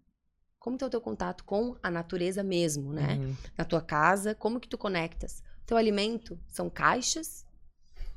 [0.58, 3.16] Como tá o teu contato com a natureza mesmo, né?
[3.16, 3.36] Uhum.
[3.56, 5.42] Na tua casa, como que tu conectas?
[5.66, 7.46] Teu alimento são caixas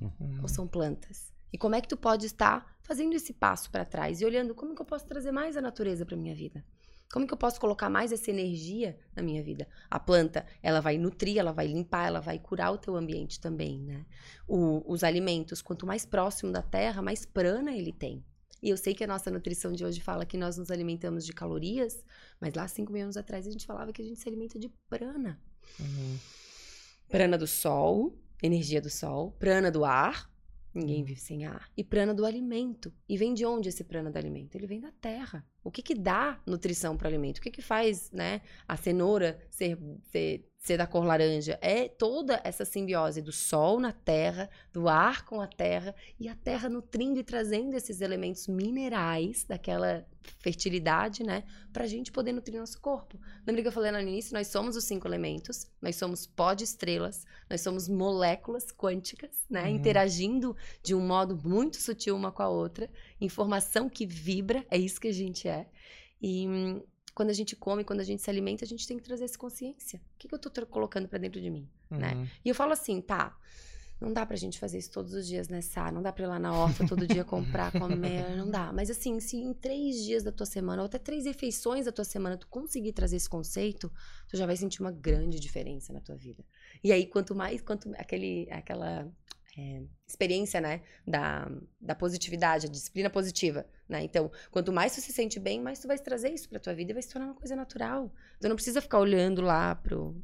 [0.02, 0.40] uhum.
[0.42, 1.32] ou são plantas?
[1.52, 4.76] E como é que tu pode estar fazendo esse passo para trás e olhando como
[4.76, 6.64] que eu posso trazer mais a natureza para minha vida?
[7.12, 9.68] Como que eu posso colocar mais essa energia na minha vida?
[9.90, 13.82] A planta, ela vai nutrir, ela vai limpar, ela vai curar o teu ambiente também,
[13.82, 14.06] né?
[14.48, 18.26] O, os alimentos, quanto mais próximo da terra, mais prana ele tem.
[18.62, 21.32] E eu sei que a nossa nutrição de hoje fala que nós nos alimentamos de
[21.32, 22.04] calorias,
[22.42, 24.70] mas lá cinco mil anos atrás a gente falava que a gente se alimenta de
[24.90, 25.40] prana.
[25.80, 26.18] Uhum.
[27.08, 30.30] Prana do sol, energia do sol, prana do ar,
[30.78, 31.70] Ninguém vive sem ar.
[31.76, 32.94] E prana do alimento.
[33.10, 34.56] E vem de onde esse prana do alimento?
[34.56, 35.46] Ele vem da terra.
[35.64, 37.40] O que que dá nutrição para o alimento?
[37.40, 39.78] O que que faz, né, a cenoura ser,
[40.12, 41.58] ser ser da cor laranja.
[41.62, 46.36] É toda essa simbiose do sol na terra, do ar com a terra e a
[46.36, 50.06] terra nutrindo e trazendo esses elementos minerais daquela
[50.40, 53.20] fertilidade, né, pra gente poder nutrir nosso corpo.
[53.46, 54.34] Lembra que eu falei no início?
[54.34, 59.64] Nós somos os cinco elementos, nós somos pó de estrelas, nós somos moléculas quânticas, né,
[59.64, 59.70] uhum.
[59.76, 65.00] interagindo de um modo muito sutil uma com a outra, informação que vibra, é isso
[65.00, 65.68] que a gente é.
[66.22, 66.46] E
[67.14, 69.38] quando a gente come, quando a gente se alimenta, a gente tem que trazer essa
[69.38, 70.00] consciência.
[70.16, 72.14] O que, que eu tô colocando para dentro de mim, né?
[72.14, 72.22] uhum.
[72.22, 72.32] né?
[72.46, 73.36] E eu falo assim, tá,
[74.00, 75.92] não dá pra gente fazer isso todos os dias, né, Sá?
[75.92, 78.72] Não dá pra ir lá na horta todo dia comprar, comer, não dá.
[78.72, 82.06] Mas assim, se em três dias da tua semana, ou até três refeições da tua
[82.06, 83.92] semana, tu conseguir trazer esse conceito,
[84.30, 86.46] tu já vai sentir uma grande diferença na tua vida.
[86.84, 89.12] E aí, quanto mais, quanto aquele, aquela
[89.58, 91.50] é, experiência, né, da,
[91.82, 94.04] da positividade, a disciplina positiva, né?
[94.04, 96.92] Então, quanto mais tu se sente bem, mais tu vai trazer isso pra tua vida
[96.92, 98.14] e vai se tornar uma coisa natural.
[98.40, 100.16] Tu não precisa ficar olhando lá pro,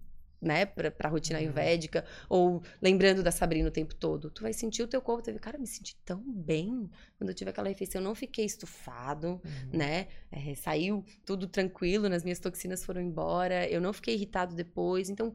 [0.44, 1.46] né, pra, pra rotina uhum.
[1.46, 4.30] ayurvédica, ou lembrando da Sabrina o tempo todo.
[4.30, 7.50] Tu vai sentir o teu corpo, teve, cara, me senti tão bem quando eu tive
[7.50, 9.70] aquela refeição, eu não fiquei estufado, uhum.
[9.72, 15.10] né, é, saiu tudo tranquilo, nas minhas toxinas foram embora, eu não fiquei irritado depois,
[15.10, 15.34] então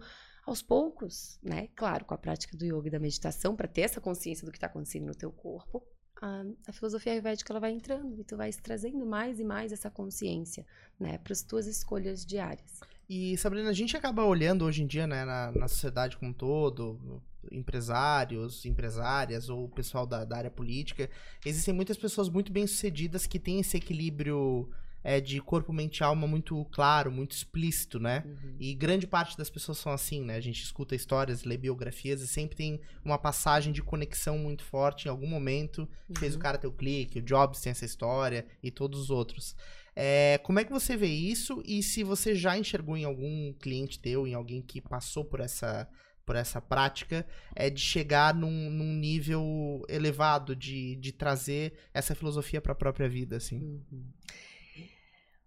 [0.48, 1.68] aos poucos, né?
[1.76, 4.56] Claro, com a prática do yoga e da meditação, para ter essa consciência do que
[4.56, 5.86] está acontecendo no teu corpo,
[6.20, 9.90] a, a, filosofia ayurvédica ela vai entrando e tu vai trazendo mais e mais essa
[9.90, 10.66] consciência,
[10.98, 12.80] né, para as tuas escolhas diárias.
[13.08, 16.34] E Sabrina, a gente acaba olhando hoje em dia, né, na, na sociedade como um
[16.34, 21.08] todo, empresários, empresárias ou pessoal da, da área política,
[21.44, 24.68] existem muitas pessoas muito bem sucedidas que têm esse equilíbrio
[25.02, 28.24] é, de corpo, mente e alma muito claro, muito explícito, né?
[28.26, 28.56] Uhum.
[28.58, 30.36] E grande parte das pessoas são assim, né?
[30.36, 35.06] A gente escuta histórias, lê biografias e sempre tem uma passagem de conexão muito forte
[35.06, 36.16] em algum momento uhum.
[36.16, 36.42] fez o uhum.
[36.42, 39.56] cara ter o clique, o Jobs tem essa história e todos os outros.
[40.00, 43.98] É, como é que você vê isso e se você já enxergou em algum cliente
[43.98, 45.88] teu, em alguém que passou por essa
[46.24, 47.26] por essa prática
[47.56, 53.08] é de chegar num, num nível elevado de, de trazer essa filosofia para a própria
[53.08, 53.56] vida assim
[53.90, 54.04] uhum.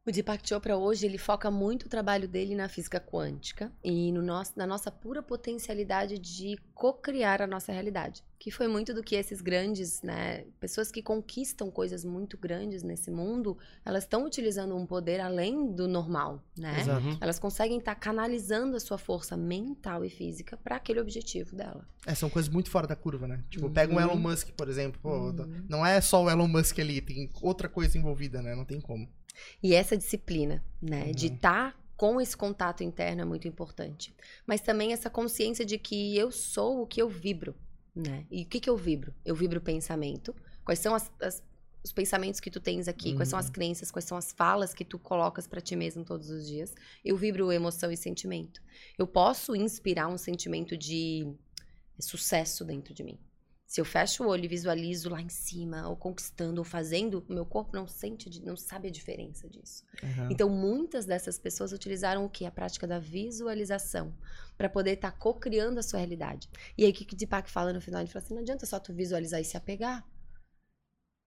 [0.03, 4.23] O Deepak Chopra hoje ele foca muito o trabalho dele na física quântica e no
[4.23, 9.15] nosso, na nossa pura potencialidade de co-criar a nossa realidade, que foi muito do que
[9.15, 14.87] esses grandes, né, pessoas que conquistam coisas muito grandes nesse mundo, elas estão utilizando um
[14.87, 16.81] poder além do normal, né?
[16.81, 17.05] Exato.
[17.05, 17.17] Uhum.
[17.21, 21.87] Elas conseguem estar tá canalizando a sua força mental e física para aquele objetivo dela.
[22.07, 23.43] É, são coisas muito fora da curva, né?
[23.51, 23.71] Tipo, uhum.
[23.73, 25.63] pega um Elon Musk, por exemplo, pô, uhum.
[25.69, 28.55] não é só o Elon Musk ali, tem outra coisa envolvida, né?
[28.55, 29.07] Não tem como.
[29.61, 31.11] E essa disciplina, né, uhum.
[31.11, 34.15] de estar tá com esse contato interno é muito importante.
[34.45, 37.55] Mas também essa consciência de que eu sou o que eu vibro,
[37.95, 38.25] né?
[38.31, 39.13] E o que, que eu vibro?
[39.23, 40.33] Eu vibro pensamento.
[40.63, 41.43] Quais são as, as,
[41.83, 43.09] os pensamentos que tu tens aqui?
[43.09, 43.17] Uhum.
[43.17, 43.51] Quais são as uhum.
[43.51, 43.91] crenças?
[43.91, 46.73] Quais são as falas que tu colocas para ti mesmo todos os dias?
[47.03, 48.61] Eu vibro emoção e sentimento.
[48.97, 51.31] Eu posso inspirar um sentimento de
[51.99, 53.19] sucesso dentro de mim.
[53.71, 57.33] Se eu fecho o olho e visualizo lá em cima, ou conquistando, ou fazendo, o
[57.33, 59.85] meu corpo não sente, não sabe a diferença disso.
[60.03, 60.29] Uhum.
[60.29, 62.45] Então, muitas dessas pessoas utilizaram o que?
[62.45, 64.13] A prática da visualização,
[64.57, 66.49] para poder estar tá co-criando a sua realidade.
[66.77, 68.01] E aí, o que o Deepak fala no final?
[68.01, 70.05] Ele fala assim: não adianta só tu visualizar e se apegar.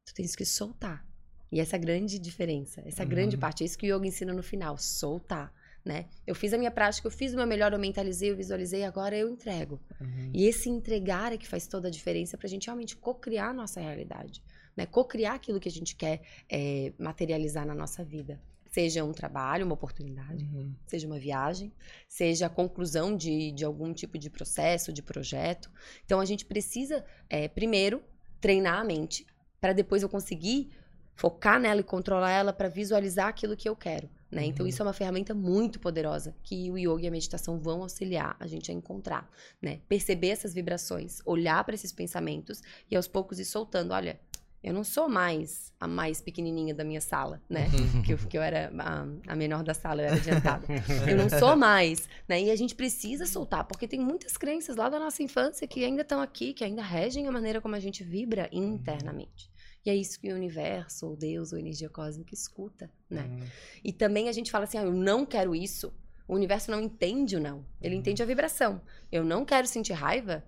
[0.06, 1.02] Tu tens que soltar.
[1.50, 3.08] E essa é a grande diferença, essa uhum.
[3.08, 5.50] grande parte, é isso que o yoga ensina no final: soltar
[5.84, 6.06] né?
[6.26, 9.16] Eu fiz a minha prática, eu fiz o meu melhor, eu mentalizei, eu visualizei, agora
[9.16, 9.80] eu entrego.
[10.00, 10.30] Uhum.
[10.32, 13.80] E esse entregar é que faz toda a diferença pra gente realmente co-criar a nossa
[13.80, 14.42] realidade,
[14.76, 14.86] né?
[14.86, 18.40] Co-criar aquilo que a gente quer é, materializar na nossa vida.
[18.70, 20.74] Seja um trabalho, uma oportunidade, uhum.
[20.86, 21.72] seja uma viagem,
[22.08, 25.70] seja a conclusão de, de algum tipo de processo, de projeto.
[26.04, 28.02] Então a gente precisa, é, primeiro,
[28.40, 29.26] treinar a mente
[29.60, 30.70] para depois eu conseguir
[31.14, 34.10] focar nela e controlar ela para visualizar aquilo que eu quero.
[34.30, 34.46] Né?
[34.46, 34.70] Então, uhum.
[34.70, 38.46] Isso é uma ferramenta muito poderosa que o yoga e a meditação vão auxiliar a
[38.46, 39.30] gente a encontrar.
[39.62, 39.80] Né?
[39.88, 43.92] Perceber essas vibrações, olhar para esses pensamentos e aos poucos ir soltando.
[43.92, 44.18] Olha,
[44.64, 47.68] eu não sou mais a mais pequenininha da minha sala, né?
[47.68, 48.00] Uhum.
[48.02, 50.66] que, eu, que eu era a, a, menor da sala, eu era adiantada.
[51.06, 52.40] eu não sou mais, né?
[52.42, 56.00] E a gente precisa soltar, porque tem muitas crenças lá da nossa infância que ainda
[56.00, 59.52] estão aqui, que ainda regem a maneira como a gente vibra internamente.
[59.84, 63.22] E é isso que o universo, ou Deus, ou energia cósmica escuta, né?
[63.22, 63.46] Uhum.
[63.84, 65.92] E também a gente fala assim, ah, eu não quero isso.
[66.26, 67.66] O universo não entende o não.
[67.82, 68.00] Ele uhum.
[68.00, 68.80] entende a vibração.
[69.12, 70.42] Eu não quero sentir raiva,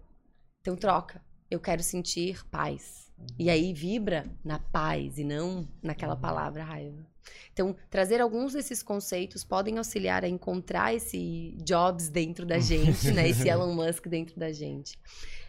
[0.61, 1.23] então troca.
[1.51, 3.13] Eu quero sentir paz.
[3.19, 3.27] Uhum.
[3.39, 6.21] E aí vibra na paz e não naquela uhum.
[6.21, 7.07] palavra raiva.
[7.53, 13.29] Então, trazer alguns desses conceitos podem auxiliar a encontrar esse Jobs dentro da gente, né?
[13.29, 14.99] Esse Elon Musk dentro da gente.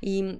[0.02, 0.40] E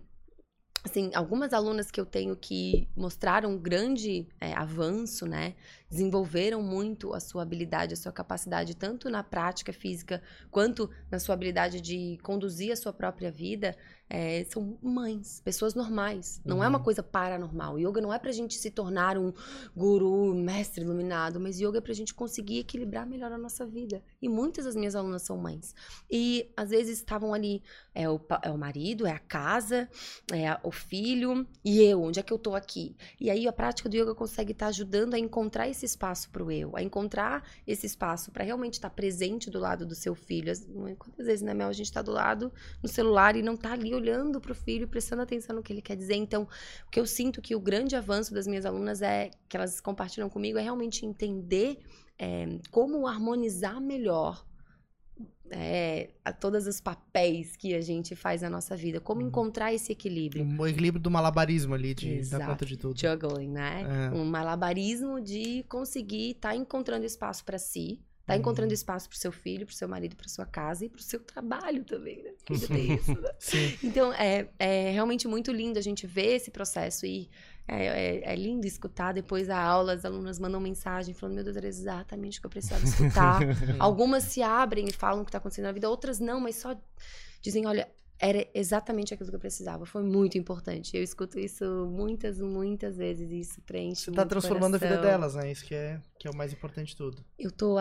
[0.84, 5.56] assim, algumas alunas que eu tenho que mostraram um grande é, avanço, né?
[5.90, 10.22] Desenvolveram muito a sua habilidade, a sua capacidade, tanto na prática física
[10.52, 13.76] quanto na sua habilidade de conduzir a sua própria vida,
[14.10, 16.42] é, são mães, pessoas normais.
[16.46, 16.64] Não uhum.
[16.64, 16.84] é uma uhum.
[16.84, 17.78] coisa paranormal.
[17.78, 19.34] Yoga não é pra gente se tornar um
[19.76, 24.02] guru, mestre iluminado, mas yoga é pra gente conseguir equilibrar melhor a nossa vida.
[24.22, 25.76] E muitas das minhas alunas são mães.
[26.10, 27.62] E às vezes estavam ali,
[27.94, 29.90] é o, é o marido, é a casa,
[30.32, 32.96] é o filho, e eu, onde é que eu tô aqui?
[33.20, 36.52] E aí a prática do yoga consegue estar tá ajudando a encontrar esse espaço pro
[36.52, 40.52] eu, a encontrar esse espaço para realmente estar tá presente do lado do seu filho.
[40.98, 42.52] Quantas vezes, né, Mel, a gente tá do lado
[42.82, 45.82] no celular e não tá ali olhando para o filho, prestando atenção no que ele
[45.82, 46.16] quer dizer.
[46.16, 46.44] Então,
[46.88, 50.30] o que eu sinto que o grande avanço das minhas alunas é que elas compartilham
[50.30, 51.80] comigo é realmente entender
[52.18, 54.47] é, como harmonizar melhor
[55.50, 59.00] é, a todos os papéis que a gente faz na nossa vida.
[59.00, 59.28] Como uhum.
[59.28, 60.48] encontrar esse equilíbrio?
[60.60, 62.44] O equilíbrio do malabarismo ali, de Exato.
[62.44, 63.00] dar conta de tudo.
[63.00, 64.10] Juggling, né?
[64.12, 64.16] É.
[64.16, 68.40] Um malabarismo de conseguir estar tá encontrando espaço para si, tá uhum.
[68.42, 71.22] encontrando espaço para seu filho, para seu marido, para sua casa e para o seu
[71.22, 72.32] trabalho também, né?
[72.46, 73.30] Porque tem isso, né?
[73.82, 77.30] Então, é, é realmente muito lindo a gente ver esse processo e
[77.66, 79.14] é, é, é, lindo escutar.
[79.14, 82.52] Depois da aula, as alunas mandam mensagem falando: Meu Deus, era exatamente o que eu
[82.52, 83.40] precisava escutar.
[83.80, 86.76] Algumas se abrem e falam o que está acontecendo na vida, outras não, mas só
[87.42, 89.86] dizem: Olha, era exatamente aquilo que eu precisava.
[89.86, 90.96] Foi muito importante.
[90.96, 94.02] Eu escuto isso muitas, muitas vezes e isso preenche.
[94.02, 94.98] Você está transformando coração.
[94.98, 95.52] a vida delas, né?
[95.52, 97.24] Isso que é, que é o mais importante de tudo.
[97.38, 97.78] Eu estou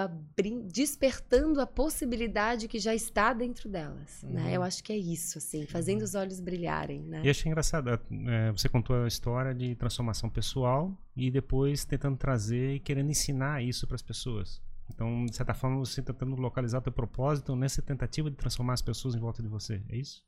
[0.64, 4.22] despertando a possibilidade que já está dentro delas.
[4.22, 4.28] Né?
[4.28, 4.46] Uhum.
[4.46, 4.56] Né?
[4.56, 7.00] Eu acho que é isso, assim, fazendo os olhos brilharem.
[7.00, 7.22] Né?
[7.24, 7.90] E achei engraçado.
[7.90, 13.62] É, você contou a história de transformação pessoal e depois tentando trazer e querendo ensinar
[13.62, 14.60] isso para as pessoas.
[14.92, 18.82] Então, de certa forma, você está tentando localizar teu propósito nessa tentativa de transformar as
[18.82, 19.82] pessoas em volta de você.
[19.88, 20.22] É isso?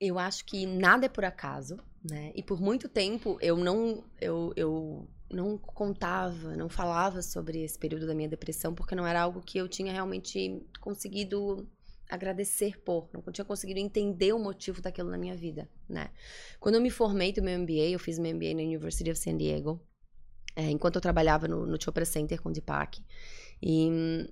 [0.00, 1.78] Eu acho que nada é por acaso,
[2.08, 2.30] né?
[2.34, 8.06] E por muito tempo eu não eu, eu não contava, não falava sobre esse período
[8.06, 11.66] da minha depressão porque não era algo que eu tinha realmente conseguido
[12.08, 16.10] agradecer por, não tinha conseguido entender o motivo daquilo na minha vida, né?
[16.60, 19.36] Quando eu me formei do meu MBA, eu fiz meu MBA na University of San
[19.36, 19.80] Diego,
[20.54, 23.02] é, enquanto eu trabalhava no, no Chopra Center com o Deepak.
[23.62, 24.26] E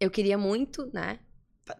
[0.00, 1.18] eu queria muito, né?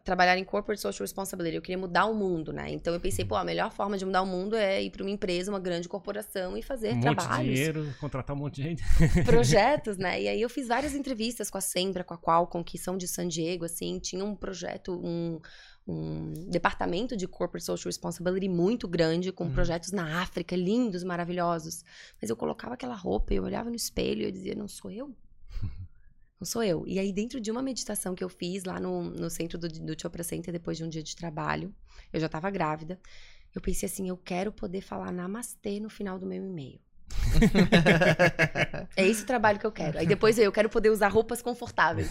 [0.02, 2.68] Trabalhar em corporate social responsibility, eu queria mudar o mundo, né?
[2.70, 5.10] Então eu pensei, pô, a melhor forma de mudar o mundo é ir para uma
[5.10, 7.30] empresa, uma grande corporação e fazer um trabalhos.
[7.30, 8.82] Monte de dinheiro, contratar um monte de gente.
[9.24, 10.20] Projetos, né?
[10.26, 13.06] E aí eu fiz várias entrevistas com a Sembra, com a Qualcomm, que são de
[13.06, 15.38] San Diego, assim, tinha um projeto, um,
[15.86, 19.52] um departamento de corporate social responsibility muito grande, com uhum.
[19.52, 21.84] projetos na África, lindos, maravilhosos.
[22.20, 25.14] Mas eu colocava aquela roupa, eu olhava no espelho e eu dizia, não sou eu?
[26.38, 26.84] Não sou eu.
[26.86, 30.00] E aí, dentro de uma meditação que eu fiz lá no, no centro do, do
[30.00, 31.74] Chopra Center, depois de um dia de trabalho,
[32.12, 33.00] eu já estava grávida,
[33.54, 36.80] eu pensei assim, eu quero poder falar namastê no final do meu e-mail
[38.96, 39.98] é esse o trabalho que eu quero.
[39.98, 42.10] Aí depois eu quero poder usar roupas confortáveis.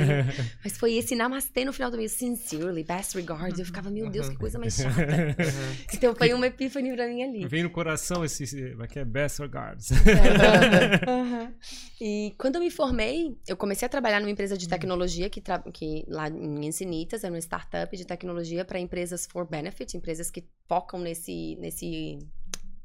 [0.62, 2.12] Mas foi esse namastê no final do mês.
[2.12, 3.58] Sincerely, best regards.
[3.58, 5.36] Eu ficava, meu Deus, que coisa mais chata.
[5.92, 7.46] Então foi uma epífane pra mim ali.
[7.46, 8.44] Vem no coração esse.
[8.80, 9.90] Aqui é best regards.
[12.00, 16.04] E quando eu me formei, eu comecei a trabalhar numa empresa de tecnologia que, que
[16.08, 21.00] lá em Encinitas, era uma startup de tecnologia para empresas for benefit, empresas que focam
[21.00, 22.18] nesse, nesse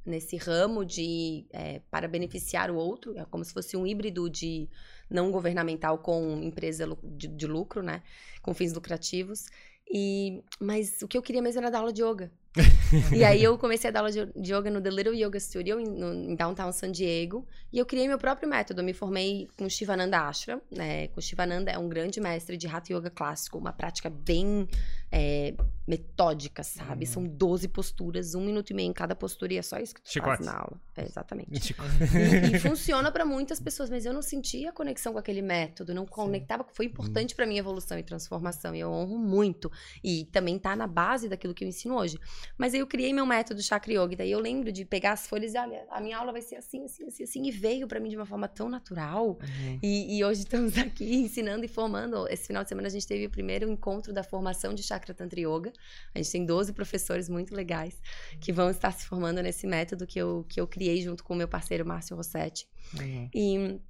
[0.06, 4.70] nesse ramo de é, para beneficiar o outro, é como se fosse um híbrido de
[5.10, 8.02] não governamental com empresa de, de lucro, né,
[8.42, 9.48] com fins lucrativos.
[9.92, 12.32] E, mas o que eu queria mesmo era dar aula de yoga.
[13.16, 15.86] e aí eu comecei a dar aula de, yoga no The Little Yoga Studio, em,
[15.86, 17.48] no, em downtown San Diego.
[17.72, 18.82] E eu criei meu próprio método.
[18.82, 20.62] Eu me formei com Shivananda Ashram.
[20.72, 21.08] Né?
[21.10, 23.58] Com Shivananda é um grande mestre de Hatha Yoga clássico.
[23.58, 24.68] Uma prática bem
[25.12, 25.54] é,
[25.88, 27.06] metódica, sabe?
[27.06, 27.12] Uhum.
[27.12, 29.54] São 12 posturas, um minuto e meio em cada postura.
[29.54, 30.38] E é só isso que tu Chicote.
[30.38, 30.82] faz na aula.
[30.98, 31.76] É, exatamente.
[32.10, 33.90] E, e, funciona para muitas pessoas.
[33.90, 35.94] Mas eu não sentia conexão com aquele método.
[35.94, 36.66] Não conectava.
[36.74, 37.36] Foi importante uhum.
[37.36, 38.76] para minha evolução e transformação.
[38.76, 39.72] E eu honro muito.
[40.04, 42.18] E também tá na base daquilo que eu ensino hoje.
[42.58, 44.16] Mas aí eu criei meu método Chakra Yoga.
[44.16, 46.84] Daí eu lembro de pegar as folhas e, olha, a minha aula vai ser assim,
[46.86, 47.46] assim, assim, assim.
[47.46, 49.40] E veio para mim de uma forma tão natural.
[49.42, 49.80] Uhum.
[49.82, 52.28] E, e, hoje estamos aqui ensinando e formando.
[52.28, 55.40] Esse final de semana a gente teve o primeiro encontro da formação de Chakra Tantra
[55.40, 55.72] Yoga.
[56.14, 58.00] A gente tem 12 professores muito legais
[58.40, 61.38] que vão estar se formando nesse método que eu, que eu criei junto com o
[61.38, 62.68] meu parceiro Márcio Rossetti.
[63.00, 63.30] Uhum.
[63.34, 63.82] E,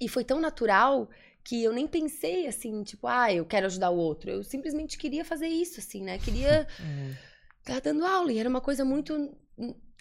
[0.00, 1.08] e foi tão natural
[1.44, 4.30] que eu nem pensei assim, tipo, ah, eu quero ajudar o outro.
[4.30, 6.18] Eu simplesmente queria fazer isso, assim, né?
[6.18, 6.66] Queria.
[6.80, 7.14] Uhum
[7.64, 8.32] tá dando aula.
[8.32, 9.36] E era uma coisa muito.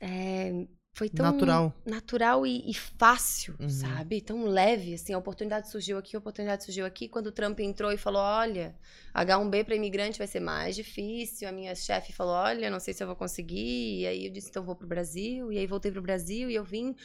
[0.02, 3.70] É, foi tão natural, natural e, e fácil, uhum.
[3.70, 4.22] sabe?
[4.22, 7.08] Tão leve, assim, a oportunidade surgiu aqui, a oportunidade surgiu aqui.
[7.08, 8.76] Quando o Trump entrou e falou, olha,
[9.16, 11.48] H1B para imigrante vai ser mais difícil.
[11.48, 14.02] A minha chefe falou, olha, não sei se eu vou conseguir.
[14.02, 15.52] E aí eu disse, então vou pro Brasil.
[15.52, 16.96] E aí voltei pro Brasil e eu vim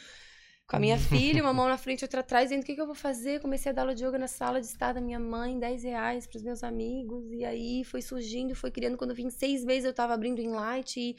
[0.69, 2.85] com a minha filha, uma mão na frente, outra atrás, dizendo o que, que eu
[2.85, 3.41] vou fazer.
[3.41, 6.27] Comecei a dar aula de yoga na sala de estar da minha mãe, 10 reais
[6.27, 7.31] para os meus amigos.
[7.31, 8.95] E aí foi surgindo, foi criando.
[8.95, 10.99] Quando eu vim seis vezes, eu estava abrindo em Light.
[10.99, 11.15] E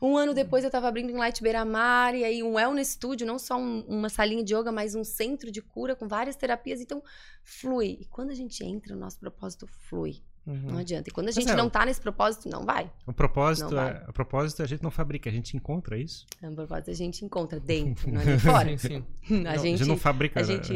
[0.00, 2.14] um ano depois, eu estava abrindo em Light Beira-Mar.
[2.14, 5.50] E aí um wellness studio, não só um, uma salinha de yoga, mas um centro
[5.50, 6.80] de cura com várias terapias.
[6.80, 7.02] Então,
[7.42, 7.98] flui.
[8.00, 10.22] E quando a gente entra, o nosso propósito flui.
[10.46, 10.72] Uhum.
[10.72, 11.08] Não adianta.
[11.08, 12.90] E quando a gente é, não tá nesse propósito, não vai.
[13.06, 16.26] O propósito, é, o propósito a gente não fabrica, a gente encontra isso?
[16.42, 18.78] É, o propósito a gente encontra dentro, não é nem fora.
[18.78, 19.46] sim, sim.
[19.46, 20.40] A, não, gente, a gente não fabrica.
[20.40, 20.52] A né?
[20.52, 20.72] gente,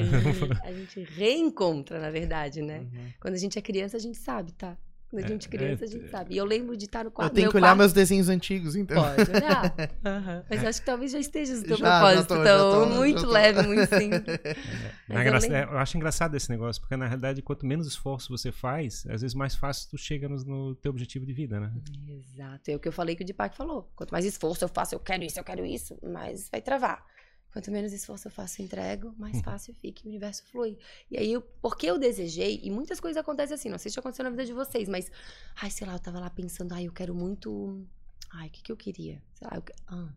[0.65, 2.79] a gente reencontra, na verdade, né?
[2.79, 3.13] Uhum.
[3.21, 4.77] Quando a gente é criança, a gente sabe, tá?
[5.11, 6.35] Quando a gente é, criança, a gente sabe.
[6.35, 7.31] E eu lembro de estar no quarto.
[7.31, 7.79] Eu tenho que olhar quarto.
[7.79, 9.03] meus desenhos antigos, então.
[9.03, 9.75] Pode olhar.
[9.99, 10.43] Uhum.
[10.49, 12.21] Mas acho que talvez já esteja no teu já, propósito.
[12.21, 14.39] Já tô, então, tô, muito leve, muito simples.
[15.11, 19.07] É, eu, eu, acho engraçado esse negócio, porque na realidade, quanto menos esforço você faz,
[19.09, 21.73] às vezes mais fácil tu chega no, no teu objetivo de vida, né?
[22.07, 22.71] Exato.
[22.71, 23.91] É o que eu falei que o Deepak falou.
[23.97, 27.05] Quanto mais esforço eu faço, eu quero isso, eu quero isso, mais vai travar.
[27.53, 29.43] Quanto menos esforço eu faço, entrego, mais uhum.
[29.43, 30.77] fácil fica, o universo flui.
[31.11, 34.25] E aí, eu, porque eu desejei, e muitas coisas acontecem assim, não sei se aconteceu
[34.25, 35.11] na vida de vocês, mas,
[35.57, 37.85] ai, sei lá, eu tava lá pensando, ai, eu quero muito.
[38.31, 39.23] Ai, o que, que eu queria?
[39.35, 40.13] Sei lá, eu, ah.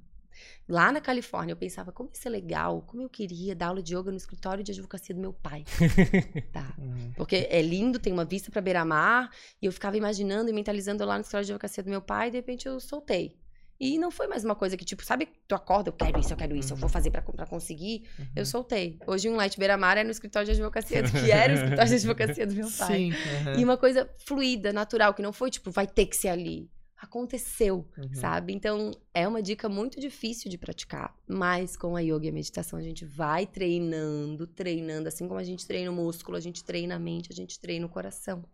[0.68, 3.96] Lá na Califórnia, eu pensava, como isso é legal, como eu queria dar aula de
[3.96, 5.66] yoga no escritório de advocacia do meu pai.
[6.52, 6.74] tá.
[6.78, 7.14] Uhum.
[7.16, 9.30] Porque é lindo, tem uma vista para beira-mar,
[9.62, 12.32] e eu ficava imaginando e mentalizando lá no escritório de advocacia do meu pai, e
[12.32, 13.41] de repente eu soltei.
[13.82, 16.38] E não foi mais uma coisa que, tipo, sabe, tu acorda, eu quero isso, eu
[16.38, 16.94] quero isso, eu vou uhum.
[16.94, 18.04] fazer pra, pra conseguir.
[18.20, 18.26] Uhum.
[18.36, 19.00] Eu soltei.
[19.08, 22.46] Hoje um Light Beira-Mar é no escritório de advocacia, que era o escritório de advocacia
[22.46, 22.96] do meu pai.
[22.96, 23.10] Sim.
[23.10, 23.60] Uhum.
[23.60, 26.70] E uma coisa fluida, natural, que não foi, tipo, vai ter que ser ali.
[26.96, 28.14] Aconteceu, uhum.
[28.14, 28.54] sabe?
[28.54, 32.78] Então, é uma dica muito difícil de praticar, mas com a yoga e a meditação
[32.78, 36.98] a gente vai treinando, treinando, assim como a gente treina o músculo, a gente treina
[36.98, 38.46] a mente, a gente treina o coração.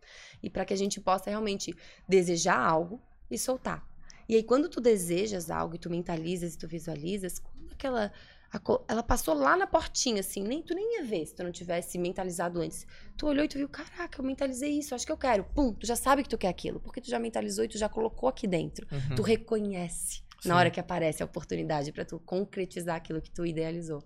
[0.42, 1.76] E para que a gente possa realmente
[2.08, 3.86] desejar algo e soltar.
[4.28, 8.12] E aí, quando tu desejas algo e tu mentalizas e tu visualizas, quando aquela.
[8.88, 11.98] ela passou lá na portinha, assim, nem tu nem ia ver se tu não tivesse
[11.98, 12.86] mentalizado antes.
[13.16, 15.44] Tu olhou e tu viu, caraca, eu mentalizei isso, acho que eu quero.
[15.56, 17.88] Pum, tu já sabe que tu quer aquilo, porque tu já mentalizou e tu já
[17.88, 18.86] colocou aqui dentro.
[18.92, 19.16] Uhum.
[19.16, 20.50] Tu reconhece Sim.
[20.50, 24.04] na hora que aparece a oportunidade para tu concretizar aquilo que tu idealizou.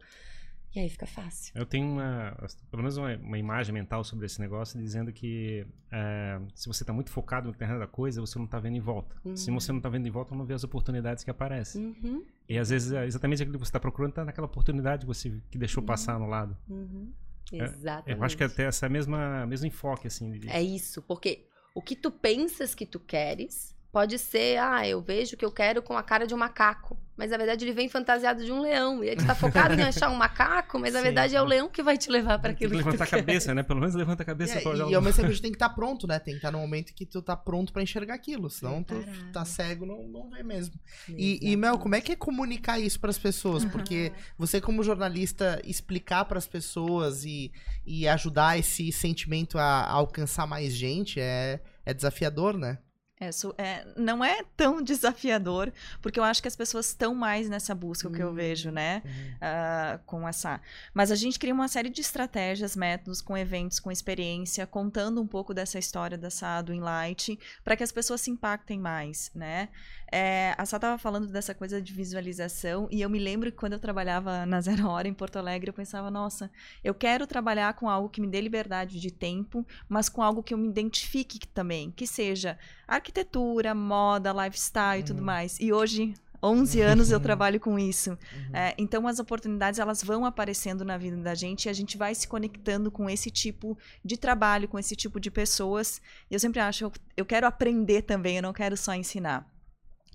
[0.73, 1.51] E aí fica fácil.
[1.53, 2.35] Eu tenho uma,
[2.69, 6.93] pelo menos uma, uma imagem mental sobre esse negócio, dizendo que é, se você está
[6.93, 9.15] muito focado no terreno da coisa, você não está vendo em volta.
[9.25, 9.35] Uhum.
[9.35, 11.87] Se você não está vendo em volta, não vê as oportunidades que aparecem.
[12.01, 12.23] Uhum.
[12.47, 15.41] E às vezes é exatamente aquilo que você está procurando está naquela oportunidade que você
[15.49, 15.87] que deixou uhum.
[15.87, 16.57] passar no lado.
[16.69, 17.11] Uhum.
[17.51, 18.11] Exatamente.
[18.11, 20.31] É, eu acho que é até essa mesma mesmo enfoque assim.
[20.31, 20.49] De...
[20.49, 25.35] É isso, porque o que tu pensas que tu queres Pode ser, ah, eu vejo
[25.35, 26.97] que eu quero com a cara de um macaco.
[27.17, 29.03] Mas na verdade ele vem fantasiado de um leão.
[29.03, 31.83] E ele está focado em achar um macaco, mas na verdade é o leão que
[31.83, 32.71] vai te levar para aquilo.
[32.71, 33.61] Tem que levantar a cabeça, né?
[33.61, 35.69] Pelo menos levanta a cabeça é, E ao mesmo tempo a gente tem que estar
[35.69, 36.17] tá pronto, né?
[36.17, 38.49] Tem que estar tá no momento que tu tá pronto para enxergar aquilo.
[38.49, 38.95] Senão tu
[39.31, 40.73] tá cego, não, não vê mesmo.
[41.09, 43.65] E, e, Mel, como é que é comunicar isso para as pessoas?
[43.65, 47.51] Porque você, como jornalista, explicar para as pessoas e,
[47.85, 52.79] e ajudar esse sentimento a, a alcançar mais gente é, é desafiador, né?
[53.21, 53.29] É,
[53.63, 58.07] é, não é tão desafiador, porque eu acho que as pessoas estão mais nessa busca,
[58.07, 58.33] o que eu uhum.
[58.33, 59.03] vejo, né?
[59.05, 59.11] Uhum.
[59.11, 60.59] Uh, com essa.
[60.91, 65.27] Mas a gente cria uma série de estratégias, métodos, com eventos, com experiência, contando um
[65.27, 69.69] pouco dessa história dessa do Inlight, para que as pessoas se impactem mais, né?
[70.11, 73.73] É, a Sá estava falando dessa coisa de visualização, e eu me lembro que quando
[73.73, 76.51] eu trabalhava na Zero Hora em Porto Alegre, eu pensava, nossa,
[76.83, 80.53] eu quero trabalhar com algo que me dê liberdade de tempo, mas com algo que
[80.53, 85.25] eu me identifique também, que seja arquitetura, moda, lifestyle e tudo uhum.
[85.25, 85.57] mais.
[85.61, 88.11] E hoje, 11 anos eu trabalho com isso.
[88.11, 88.55] Uhum.
[88.55, 92.13] É, então as oportunidades elas vão aparecendo na vida da gente e a gente vai
[92.15, 96.01] se conectando com esse tipo de trabalho, com esse tipo de pessoas.
[96.29, 99.49] E eu sempre acho, eu, eu quero aprender também, eu não quero só ensinar.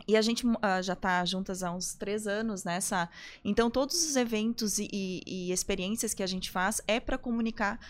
[0.07, 3.09] E a gente uh, já está juntas há uns três anos nessa.
[3.45, 7.81] Então, todos os eventos e, e, e experiências que a gente faz é para comunicar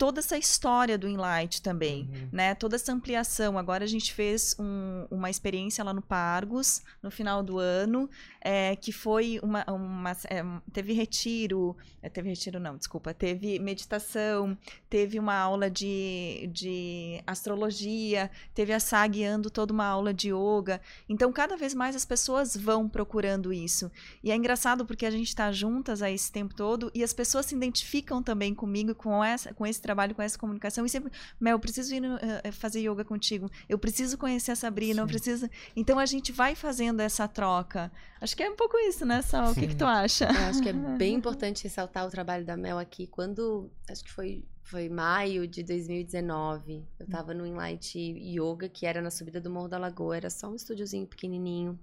[0.00, 2.28] toda essa história do Inlight também, uhum.
[2.32, 2.54] né?
[2.54, 3.58] Toda essa ampliação.
[3.58, 8.08] Agora a gente fez um, uma experiência lá no Pargos no final do ano,
[8.40, 10.42] é, que foi uma, uma é,
[10.72, 14.56] teve retiro, é, teve retiro não, desculpa, teve meditação,
[14.88, 20.80] teve uma aula de, de astrologia, teve a Sá guiando toda uma aula de yoga.
[21.10, 23.92] Então cada vez mais as pessoas vão procurando isso.
[24.24, 27.44] E é engraçado porque a gente está juntas a esse tempo todo e as pessoas
[27.44, 31.10] se identificam também comigo com essa com esse trabalho com essa comunicação e sempre,
[31.40, 35.00] Mel, eu preciso ir uh, fazer yoga contigo, eu preciso conhecer a Sabrina, Sim.
[35.00, 35.50] eu preciso.
[35.74, 37.90] Então a gente vai fazendo essa troca.
[38.20, 39.50] Acho que é um pouco isso, né, Sal?
[39.50, 40.26] O que, que tu acha?
[40.26, 43.06] Eu acho que é bem importante ressaltar o trabalho da Mel aqui.
[43.06, 49.02] Quando, acho que foi, foi maio de 2019, eu tava no Inlight Yoga, que era
[49.02, 51.78] na subida do Morro da Lagoa, era só um estúdiozinho pequenininho.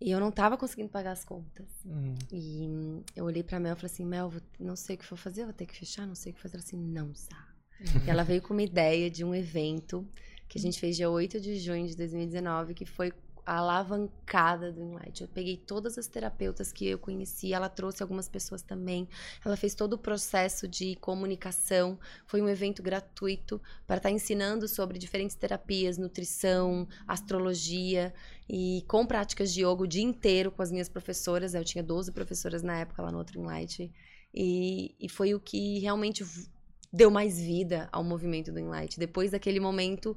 [0.00, 1.66] E eu não tava conseguindo pagar as contas.
[1.84, 2.14] Uhum.
[2.30, 5.44] E eu olhei pra Mel e falei assim: Mel, não sei o que for fazer,
[5.44, 6.56] vou ter que fechar, não sei o que fazer.
[6.56, 7.48] Ela assim: não, Sá.
[7.80, 8.06] Uhum.
[8.06, 10.06] E ela veio com uma ideia de um evento
[10.48, 13.12] que a gente fez dia 8 de junho de 2019, que foi
[13.46, 15.22] alavancada do Inlight.
[15.22, 19.08] Eu peguei todas as terapeutas que eu conheci, ela trouxe algumas pessoas também.
[19.44, 21.98] Ela fez todo o processo de comunicação.
[22.26, 28.12] Foi um evento gratuito para estar tá ensinando sobre diferentes terapias, nutrição, astrologia
[28.48, 31.54] e com práticas de yoga o dia inteiro com as minhas professoras.
[31.54, 33.92] Eu tinha 12 professoras na época lá no outro Inlight.
[34.34, 36.24] E, e foi o que realmente
[36.92, 38.98] deu mais vida ao movimento do Inlight.
[38.98, 40.16] Depois daquele momento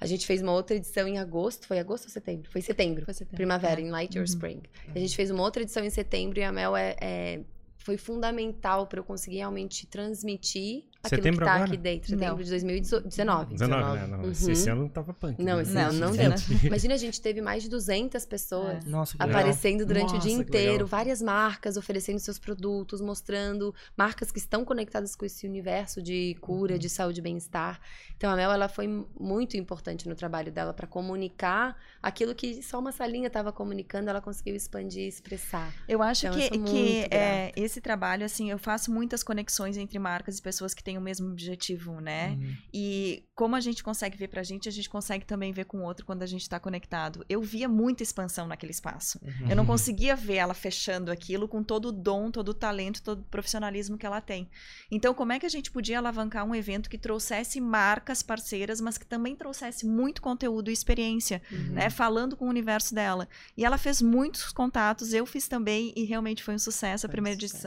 [0.00, 1.66] A gente fez uma outra edição em agosto.
[1.66, 2.50] Foi agosto ou setembro?
[2.50, 3.04] Foi setembro.
[3.04, 3.36] Foi setembro.
[3.36, 3.84] Primavera, é.
[3.84, 4.32] em Light Your uhum.
[4.32, 4.62] Spring.
[4.94, 7.40] A gente fez uma outra edição em setembro e a Mel é, é
[7.84, 11.70] foi fundamental para eu conseguir realmente transmitir Setembro que tá agora?
[11.70, 12.08] aqui dentro.
[12.08, 12.42] Setembro não.
[12.42, 13.52] de 2019.
[13.54, 14.06] 19, né?
[14.06, 14.30] Não, uhum.
[14.30, 15.42] Esse ano não tava punk.
[15.42, 15.62] Não, né?
[15.62, 16.32] esse não, não deu.
[16.64, 18.88] Imagina, a gente teve mais de 200 pessoas é.
[18.88, 20.86] Nossa, aparecendo durante Nossa, o dia inteiro.
[20.86, 26.74] Várias marcas oferecendo seus produtos, mostrando marcas que estão conectadas com esse universo de cura,
[26.74, 26.78] uhum.
[26.78, 27.80] de saúde e bem-estar.
[28.16, 28.86] Então, a Mel, ela foi
[29.18, 34.20] muito importante no trabalho dela para comunicar aquilo que só uma salinha estava comunicando, ela
[34.20, 35.72] conseguiu expandir e expressar.
[35.88, 39.98] Eu acho então, que, eu que é, esse trabalho, assim, eu faço muitas conexões entre
[39.98, 42.30] marcas e pessoas que têm o mesmo objetivo, né?
[42.30, 42.56] Uhum.
[42.72, 45.82] E como a gente consegue ver pra gente, a gente consegue também ver com o
[45.82, 47.24] outro quando a gente tá conectado.
[47.28, 49.18] Eu via muita expansão naquele espaço.
[49.22, 49.50] Uhum.
[49.50, 53.20] Eu não conseguia ver ela fechando aquilo com todo o dom, todo o talento, todo
[53.20, 54.48] o profissionalismo que ela tem.
[54.90, 58.96] Então, como é que a gente podia alavancar um evento que trouxesse marcas parceiras, mas
[58.96, 61.72] que também trouxesse muito conteúdo e experiência, uhum.
[61.72, 61.90] né?
[61.90, 63.28] Falando com o universo dela.
[63.56, 67.36] E ela fez muitos contatos, eu fiz também, e realmente foi um sucesso a primeira
[67.36, 67.63] edição.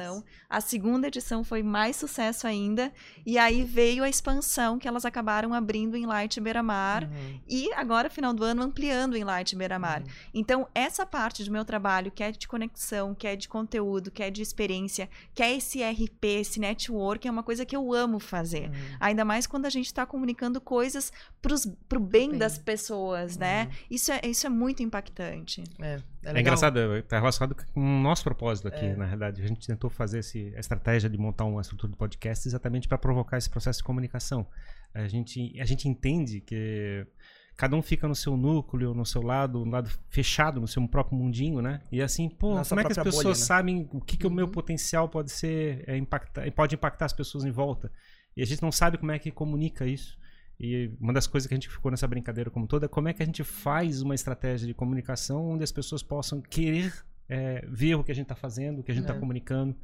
[0.50, 2.92] A segunda edição foi mais sucesso ainda.
[3.26, 7.40] E aí veio a expansão que elas acabaram abrindo em Light Beira-Mar uhum.
[7.48, 10.02] e agora, final do ano, ampliando em Light Beira-Mar.
[10.02, 10.08] Uhum.
[10.34, 14.24] Então, essa parte do meu trabalho, que é de conexão, que é de conteúdo, que
[14.24, 18.20] é de experiência, que é esse RP, esse network, é uma coisa que eu amo
[18.20, 18.70] fazer.
[18.70, 18.98] Uhum.
[19.00, 23.64] Ainda mais quando a gente está comunicando coisas para o bem, bem, das pessoas, né?
[23.64, 23.72] Uhum.
[23.92, 25.64] Isso é, isso é muito impactante.
[25.80, 26.02] É.
[26.28, 28.96] É, é engraçado, está relacionado com o nosso propósito aqui, é.
[28.96, 29.42] na verdade.
[29.42, 32.98] A gente tentou fazer esse, a estratégia de montar uma estrutura de podcast exatamente para
[32.98, 34.46] provocar esse processo de comunicação.
[34.94, 37.08] A gente, a gente entende que
[37.56, 41.18] cada um fica no seu núcleo, no seu lado, no lado fechado, no seu próprio
[41.18, 41.82] mundinho, né?
[41.92, 43.36] E assim, pô, Nossa como é que as pessoas bolha, né?
[43.36, 44.34] sabem o que, que uhum.
[44.34, 44.52] o meu uhum.
[44.52, 47.92] potencial pode ser, é, impactar, pode impactar as pessoas em volta?
[48.36, 50.18] E a gente não sabe como é que comunica isso.
[50.60, 53.14] E uma das coisas que a gente ficou nessa brincadeira como toda é como é
[53.14, 56.92] que a gente faz uma estratégia de comunicação onde as pessoas possam querer
[57.30, 59.20] é, ver o que a gente está fazendo, o que a gente está é.
[59.20, 59.76] comunicando.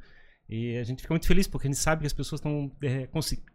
[0.48, 3.06] E a gente fica muito feliz porque a gente sabe que as pessoas estão é,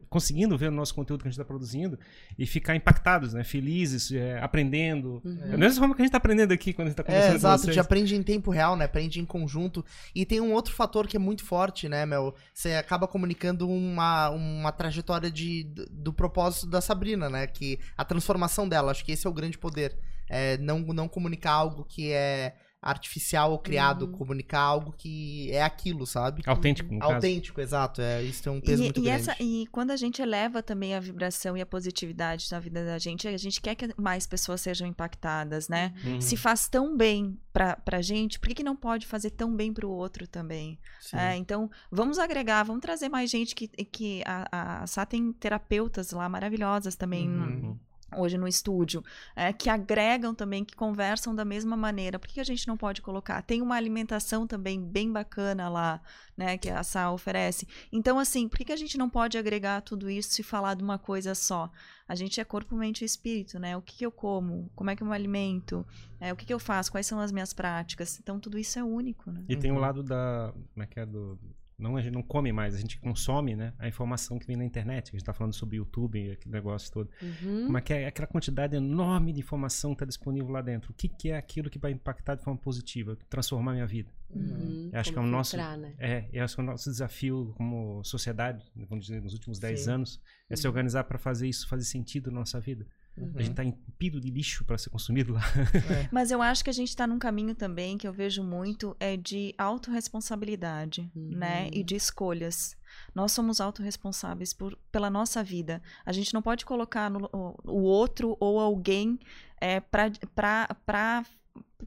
[0.10, 2.00] conseguindo ver o nosso conteúdo que a gente está produzindo
[2.38, 3.44] e ficar impactados, né?
[3.44, 5.22] Felizes, é, aprendendo.
[5.24, 5.40] Uhum.
[5.52, 7.34] É a mesma forma que a gente está aprendendo aqui quando a gente está conversando
[7.34, 8.86] é, exato, a gente aprende em tempo real, né?
[8.86, 9.86] Aprende em conjunto.
[10.16, 12.34] E tem um outro fator que é muito forte, né, Mel?
[12.54, 17.46] Você acaba comunicando uma, uma trajetória de, do, do propósito da Sabrina, né?
[17.46, 19.96] Que a transformação dela, acho que esse é o grande poder.
[20.32, 24.12] É não, não comunicar algo que é artificial ou criado, uhum.
[24.14, 26.42] comunicar algo que é aquilo, sabe?
[26.46, 27.68] Autêntico, no Autêntico, caso.
[27.68, 28.02] exato.
[28.02, 29.22] É, isso tem um peso e, muito e grande.
[29.22, 32.98] Essa, e quando a gente eleva também a vibração e a positividade na vida da
[32.98, 35.94] gente, a gente quer que mais pessoas sejam impactadas, né?
[36.06, 36.22] Uhum.
[36.22, 39.74] Se faz tão bem pra, pra gente, por que, que não pode fazer tão bem
[39.74, 40.80] pro outro também?
[41.14, 46.12] É, então, vamos agregar, vamos trazer mais gente que, que a, a Sá tem terapeutas
[46.12, 47.28] lá maravilhosas também.
[47.28, 47.78] Uhum
[48.16, 49.04] hoje no estúdio,
[49.36, 52.20] é, que agregam também, que conversam da mesma maneira.
[52.20, 53.42] Por que a gente não pode colocar?
[53.42, 56.02] Tem uma alimentação também bem bacana lá,
[56.36, 57.68] né, que a Sal oferece.
[57.92, 60.98] Então, assim, por que a gente não pode agregar tudo isso e falar de uma
[60.98, 61.72] coisa só?
[62.08, 63.78] A gente é corpo, mente e espírito, né?
[63.78, 64.72] O que, que eu como?
[64.76, 65.86] Como é que eu me alimento?
[66.20, 66.92] É, o que, que eu faço?
[66.92, 68.20] Quais são as minhas práticas?
[68.20, 69.44] Então, tudo isso é único, né?
[69.48, 70.52] E tem o um lado da...
[70.74, 71.06] Como é que é?
[71.06, 71.40] Do,
[71.80, 74.66] não a gente não come mais, a gente consome, né, a informação que vem na
[74.66, 75.08] internet.
[75.08, 77.10] A gente está falando sobre YouTube, aquele negócio todo.
[77.22, 77.66] Uhum.
[77.66, 80.92] Como é que é aquela quantidade enorme de informação que está disponível lá dentro?
[80.92, 84.12] O que, que é aquilo que vai impactar de forma positiva, transformar minha vida?
[84.30, 84.90] Uhum.
[84.92, 85.96] Eu acho que é o nosso, né?
[85.98, 89.88] é, eu acho que é o nosso desafio como sociedade, vamos dizer, nos últimos 10
[89.88, 90.72] anos, é se uhum.
[90.72, 92.86] organizar para fazer isso fazer sentido na nossa vida.
[93.20, 93.32] Uhum.
[93.36, 95.42] A gente está entupido de lixo para ser consumido lá.
[95.90, 96.10] É.
[96.12, 99.18] Mas eu acho que a gente está num caminho também que eu vejo muito é
[99.18, 101.38] de autorresponsabilidade, uhum.
[101.38, 101.70] né?
[101.72, 102.78] E de escolhas.
[103.14, 105.82] Nós somos autorresponsáveis por, pela nossa vida.
[106.06, 109.20] A gente não pode colocar no, o, o outro ou alguém
[109.62, 111.26] é, para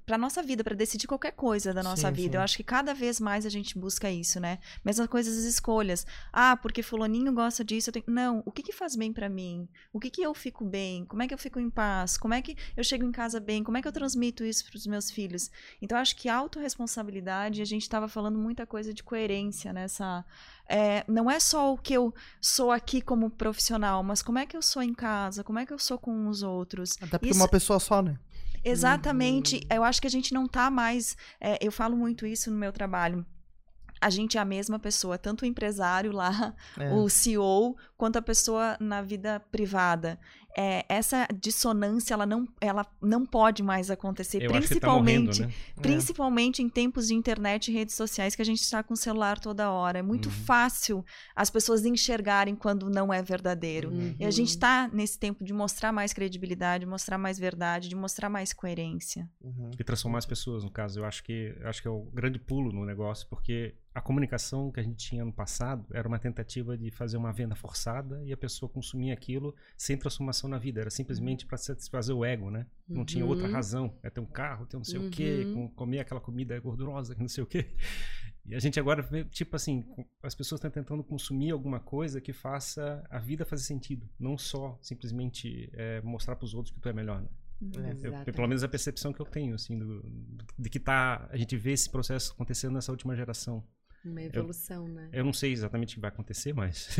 [0.06, 2.32] para nossa vida, para decidir qualquer coisa da nossa sim, vida.
[2.32, 2.36] Sim.
[2.36, 4.58] Eu acho que cada vez mais a gente busca isso, né?
[4.84, 6.06] Mesma coisa as escolhas.
[6.32, 8.04] Ah, porque fulaninho gosta disso, eu tenho...
[8.08, 9.68] Não, o que que faz bem para mim?
[9.92, 11.04] O que que eu fico bem?
[11.04, 12.16] Como é que eu fico em paz?
[12.16, 13.62] Como é que eu chego em casa bem?
[13.62, 15.50] Como é que eu transmito isso para os meus filhos?
[15.80, 20.24] Então acho que autorresponsabilidade, a gente estava falando muita coisa de coerência nessa
[20.68, 24.56] é, não é só o que eu sou aqui como profissional, mas como é que
[24.56, 26.96] eu sou em casa, como é que eu sou com os outros.
[27.00, 27.40] Até porque Isso...
[27.40, 28.18] uma pessoa só, né?
[28.64, 29.56] Exatamente.
[29.56, 29.76] Uhum.
[29.76, 31.16] Eu acho que a gente não tá mais.
[31.40, 33.26] É, eu falo muito isso no meu trabalho
[34.02, 36.92] a gente é a mesma pessoa, tanto o empresário lá, é.
[36.92, 40.18] o CEO, quanto a pessoa na vida privada.
[40.56, 45.80] É, essa dissonância ela não, ela não pode mais acontecer, Eu principalmente, tá morrendo, né?
[45.80, 46.64] principalmente é.
[46.64, 49.70] em tempos de internet e redes sociais que a gente está com o celular toda
[49.70, 49.98] hora.
[49.98, 50.32] É muito uhum.
[50.32, 53.90] fácil as pessoas enxergarem quando não é verdadeiro.
[53.90, 54.14] Uhum.
[54.18, 58.28] E a gente está nesse tempo de mostrar mais credibilidade, mostrar mais verdade, de mostrar
[58.28, 59.28] mais coerência.
[59.40, 59.70] Uhum.
[59.78, 61.00] E transformar as pessoas, no caso.
[61.00, 64.70] Eu acho que, eu acho que é o grande pulo no negócio, porque a comunicação
[64.70, 68.32] que a gente tinha no passado era uma tentativa de fazer uma venda forçada e
[68.32, 70.80] a pessoa consumir aquilo sem transformação na vida.
[70.80, 72.66] Era simplesmente para satisfazer o ego, né?
[72.88, 73.04] Não uhum.
[73.04, 73.52] tinha outra uhum.
[73.52, 73.98] razão.
[74.02, 75.06] É ter um carro, ter um não sei uhum.
[75.06, 75.68] o quê, uhum.
[75.68, 77.66] comer aquela comida gordurosa, não sei o quê.
[78.44, 79.84] E a gente agora vê, tipo assim,
[80.22, 84.08] as pessoas estão tentando consumir alguma coisa que faça a vida fazer sentido.
[84.18, 87.28] Não só simplesmente é, mostrar para os outros que tu é melhor, né?
[87.76, 90.04] É, eu, pelo menos a percepção que eu tenho, assim, do,
[90.58, 93.64] de que tá, a gente vê esse processo acontecendo nessa última geração.
[94.04, 95.08] Uma evolução, eu, né?
[95.12, 96.96] Eu não sei exatamente o que vai acontecer, mas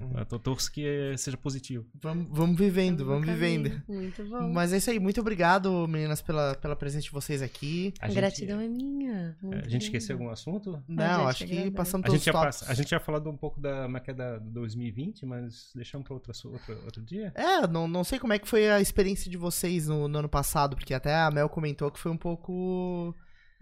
[0.00, 0.20] uhum.
[0.30, 1.86] eu torço que seja positivo.
[2.00, 3.82] Vamos, vamos vivendo, vamos, vamos vivendo.
[3.86, 4.48] Muito bom.
[4.48, 4.98] Mas é isso aí.
[4.98, 7.92] Muito obrigado, meninas, pela, pela presença de vocês aqui.
[8.00, 9.36] A, a gratidão é minha.
[9.42, 10.82] Muito a gente esqueceu algum assunto?
[10.88, 14.40] Não, acho que passamos todos a gente, a gente tinha falado um pouco da maqueda
[14.40, 17.32] 2020, mas deixamos para outro, outro, outro dia?
[17.34, 20.28] É, não, não sei como é que foi a experiência de vocês no, no ano
[20.28, 23.14] passado, porque até a Mel comentou que foi um pouco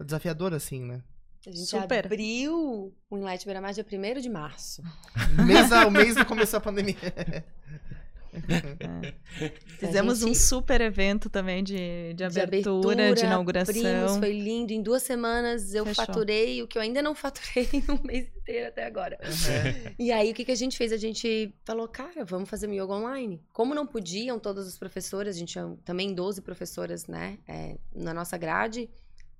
[0.03, 1.01] desafiador, assim, né?
[1.47, 2.05] A gente Super.
[2.05, 4.83] abriu o Inlight Beira Mar dia 1 de março.
[5.45, 6.95] mês, o mês que começou a pandemia.
[7.01, 7.43] É.
[9.79, 10.29] Fizemos gente...
[10.29, 13.73] um super evento também de, de, abertura, de, abertura, de inauguração.
[13.73, 14.73] Primos, foi lindo.
[14.73, 16.05] Em duas semanas eu Fechou.
[16.05, 19.17] faturei o que eu ainda não faturei no mês inteiro até agora.
[19.23, 19.93] Uhum.
[19.97, 20.91] E aí, o que, que a gente fez?
[20.91, 23.41] A gente falou, cara, vamos fazer yoga online.
[23.51, 28.13] Como não podiam todas as professoras, a gente tinha também 12 professoras, né, é, na
[28.13, 28.89] nossa grade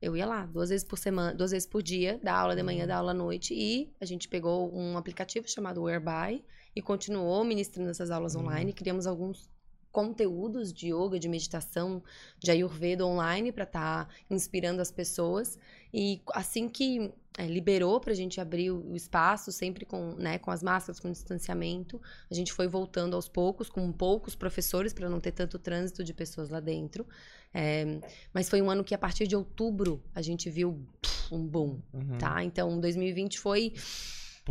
[0.01, 2.83] eu ia lá duas vezes por semana, duas vezes por dia, dar aula de manhã,
[2.83, 2.87] uhum.
[2.87, 3.53] dar aula à noite.
[3.53, 6.43] E a gente pegou um aplicativo chamado Whereby
[6.75, 8.41] e continuou ministrando essas aulas uhum.
[8.41, 8.73] online.
[8.73, 9.49] Criamos alguns
[9.91, 12.03] conteúdos de yoga, de meditação,
[12.37, 15.57] de ayurveda online para estar tá inspirando as pessoas.
[15.93, 20.51] E assim que é, liberou para a gente abrir o espaço, sempre com, né, com
[20.51, 25.19] as máscaras, com distanciamento, a gente foi voltando aos poucos, com poucos professores, para não
[25.19, 27.07] ter tanto trânsito de pessoas lá dentro.
[27.53, 27.99] É,
[28.33, 30.85] mas foi um ano que, a partir de outubro, a gente viu
[31.31, 32.17] um boom, uhum.
[32.19, 32.43] tá?
[32.43, 33.73] Então, 2020 foi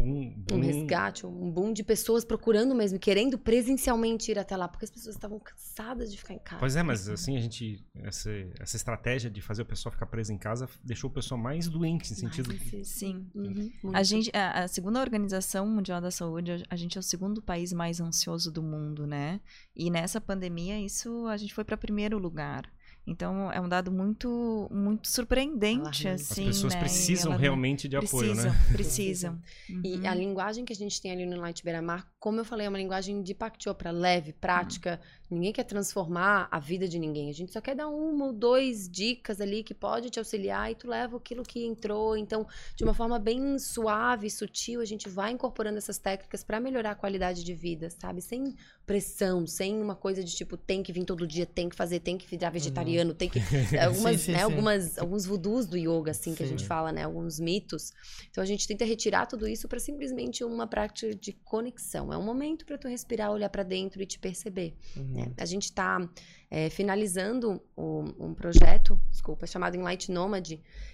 [0.02, 0.56] boom, boom.
[0.56, 4.90] um resgate, um boom de pessoas procurando mesmo, querendo presencialmente ir até lá, porque as
[4.90, 6.60] pessoas estavam cansadas de ficar em casa.
[6.60, 10.32] Pois é, mas assim, a gente, essa, essa estratégia de fazer o pessoal ficar preso
[10.32, 12.48] em casa deixou o pessoal mais doente, no sentido...
[12.48, 13.26] Mais sim.
[13.34, 17.42] Uhum, a, gente, a, a segunda Organização Mundial da Saúde, a gente é o segundo
[17.42, 19.40] país mais ansioso do mundo, né?
[19.74, 22.70] E nessa pandemia, isso, a gente foi para primeiro lugar.
[23.08, 26.42] Então é um dado muito muito surpreendente assim.
[26.42, 26.80] As pessoas né?
[26.80, 28.66] precisam realmente de apoio, precisam, né?
[28.72, 29.42] Precisam.
[29.70, 29.82] Uhum.
[29.88, 32.66] E a linguagem que a gente tem ali no Light Beira Mar, como eu falei,
[32.66, 35.00] é uma linguagem de Pactio para leve, prática.
[35.00, 35.17] Uhum.
[35.30, 37.28] Ninguém quer transformar a vida de ninguém.
[37.28, 40.74] A gente só quer dar uma ou dois dicas ali que pode te auxiliar e
[40.74, 42.16] tu leva aquilo que entrou.
[42.16, 46.92] Então, de uma forma bem suave, sutil, a gente vai incorporando essas técnicas para melhorar
[46.92, 48.22] a qualidade de vida, sabe?
[48.22, 48.54] Sem
[48.86, 52.16] pressão, sem uma coisa de tipo, tem que vir todo dia, tem que fazer, tem
[52.16, 53.16] que virar vegetariano, uhum.
[53.16, 53.38] tem que.
[53.78, 54.44] Algumas, sim, sim, né, sim.
[54.44, 57.04] algumas, alguns voodoos do yoga, assim, que a gente fala, né?
[57.04, 57.92] Alguns mitos.
[58.30, 62.10] Então a gente tenta retirar tudo isso para simplesmente uma prática de conexão.
[62.10, 64.74] É um momento para tu respirar, olhar para dentro e te perceber.
[64.96, 65.17] Uhum.
[65.18, 65.32] Né?
[65.36, 66.08] A gente está
[66.50, 70.52] é, finalizando um, um, projeto, desculpa, chamado Enlight Nomad,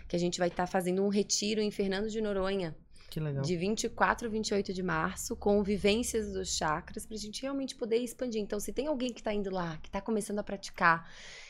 [0.08, 2.74] que a gente vai estar tá fazendo um retiro em Fernando de Noronha.
[3.14, 3.44] Que legal.
[3.44, 7.98] De 24 a 28 de março, com vivências dos chakras, para a gente realmente poder
[7.98, 8.42] expandir.
[8.42, 11.08] Então, se tem alguém que está indo lá, que está começando a praticar,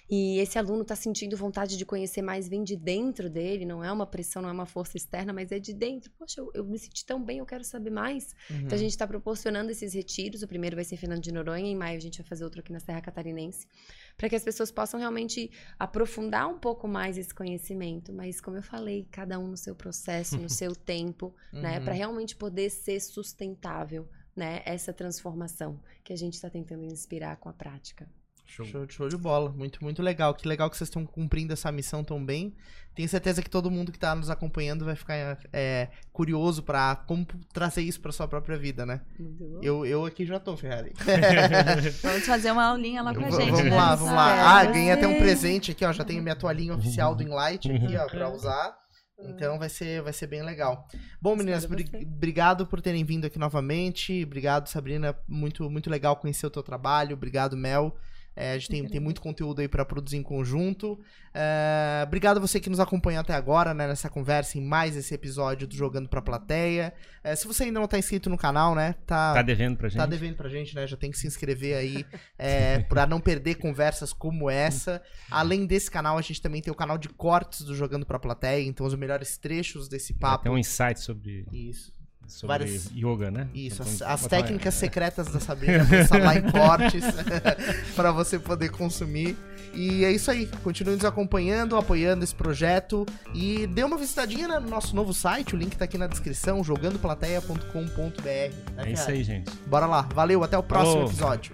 [0.08, 3.90] e esse aluno está sentindo vontade de conhecer mais, vem de dentro dele, não é
[3.90, 6.10] uma pressão, não é uma força externa, mas é de dentro.
[6.18, 8.34] Poxa, eu, eu me senti tão bem, eu quero saber mais.
[8.50, 8.58] Uhum.
[8.58, 10.42] Então a gente está proporcionando esses retiros.
[10.42, 12.60] O primeiro vai ser em Fernando de Noronha, em maio a gente vai fazer outro
[12.60, 13.66] aqui na Serra Catarinense,
[14.16, 18.12] para que as pessoas possam realmente aprofundar um pouco mais esse conhecimento.
[18.12, 21.84] Mas, como eu falei, cada um no seu processo, no seu tempo, né, uhum.
[21.84, 24.08] para realmente poder ser sustentável.
[24.36, 28.10] Né, essa transformação que a gente está tentando inspirar com a prática.
[28.46, 28.66] Show.
[28.66, 28.86] show.
[28.88, 29.50] Show, de bola.
[29.50, 30.34] Muito, muito legal.
[30.34, 32.54] Que legal que vocês estão cumprindo essa missão tão bem.
[32.94, 37.26] Tenho certeza que todo mundo que está nos acompanhando vai ficar é, curioso para como
[37.52, 39.00] trazer isso para sua própria vida, né?
[39.60, 40.92] Eu, eu aqui já tô, Ferrari.
[42.02, 43.50] vamos fazer uma aulinha lá com a gente.
[43.50, 43.76] Vamos né?
[43.76, 44.58] lá, vamos lá.
[44.60, 45.92] Ah, ganhei até um presente aqui, ó.
[45.92, 48.76] Já tenho minha toalhinha oficial do Enlight aqui, ó, para usar.
[49.18, 50.86] Então vai ser, vai ser bem legal.
[51.20, 54.22] Bom, meninas, obrigado por terem vindo aqui novamente.
[54.22, 55.16] Obrigado, Sabrina.
[55.26, 57.14] Muito, muito legal conhecer o teu trabalho.
[57.14, 57.96] Obrigado, Mel.
[58.36, 60.98] É, a gente tem, tem muito conteúdo aí para produzir em conjunto.
[61.32, 65.14] É, obrigado a você que nos acompanhou até agora, né, nessa conversa, em mais esse
[65.14, 66.92] episódio do Jogando Pra Plateia.
[67.22, 69.34] É, se você ainda não tá inscrito no canal, né, tá...
[69.34, 69.98] Tá devendo pra gente.
[69.98, 72.04] Tá devendo pra gente, né, já tem que se inscrever aí,
[72.38, 75.00] é, pra não perder conversas como essa.
[75.30, 78.66] Além desse canal, a gente também tem o canal de cortes do Jogando Pra Plateia,
[78.66, 80.44] então os melhores trechos desse papo.
[80.44, 81.46] Tem um insight sobre...
[81.52, 81.93] Isso
[82.26, 82.90] sobre várias...
[82.94, 83.48] yoga, né?
[83.54, 87.04] Isso, então, as, as técnicas secretas da Sabrina estão lá em cortes
[87.94, 89.36] para você poder consumir.
[89.72, 90.46] E é isso aí.
[90.62, 95.58] Continue nos acompanhando, apoiando esse projeto e dê uma visitadinha no nosso novo site, o
[95.58, 98.22] link tá aqui na descrição, jogandoplateia.com.br.
[98.22, 99.50] Né, é isso aí, gente.
[99.66, 100.02] Bora lá.
[100.14, 101.52] Valeu, até o próximo episódio.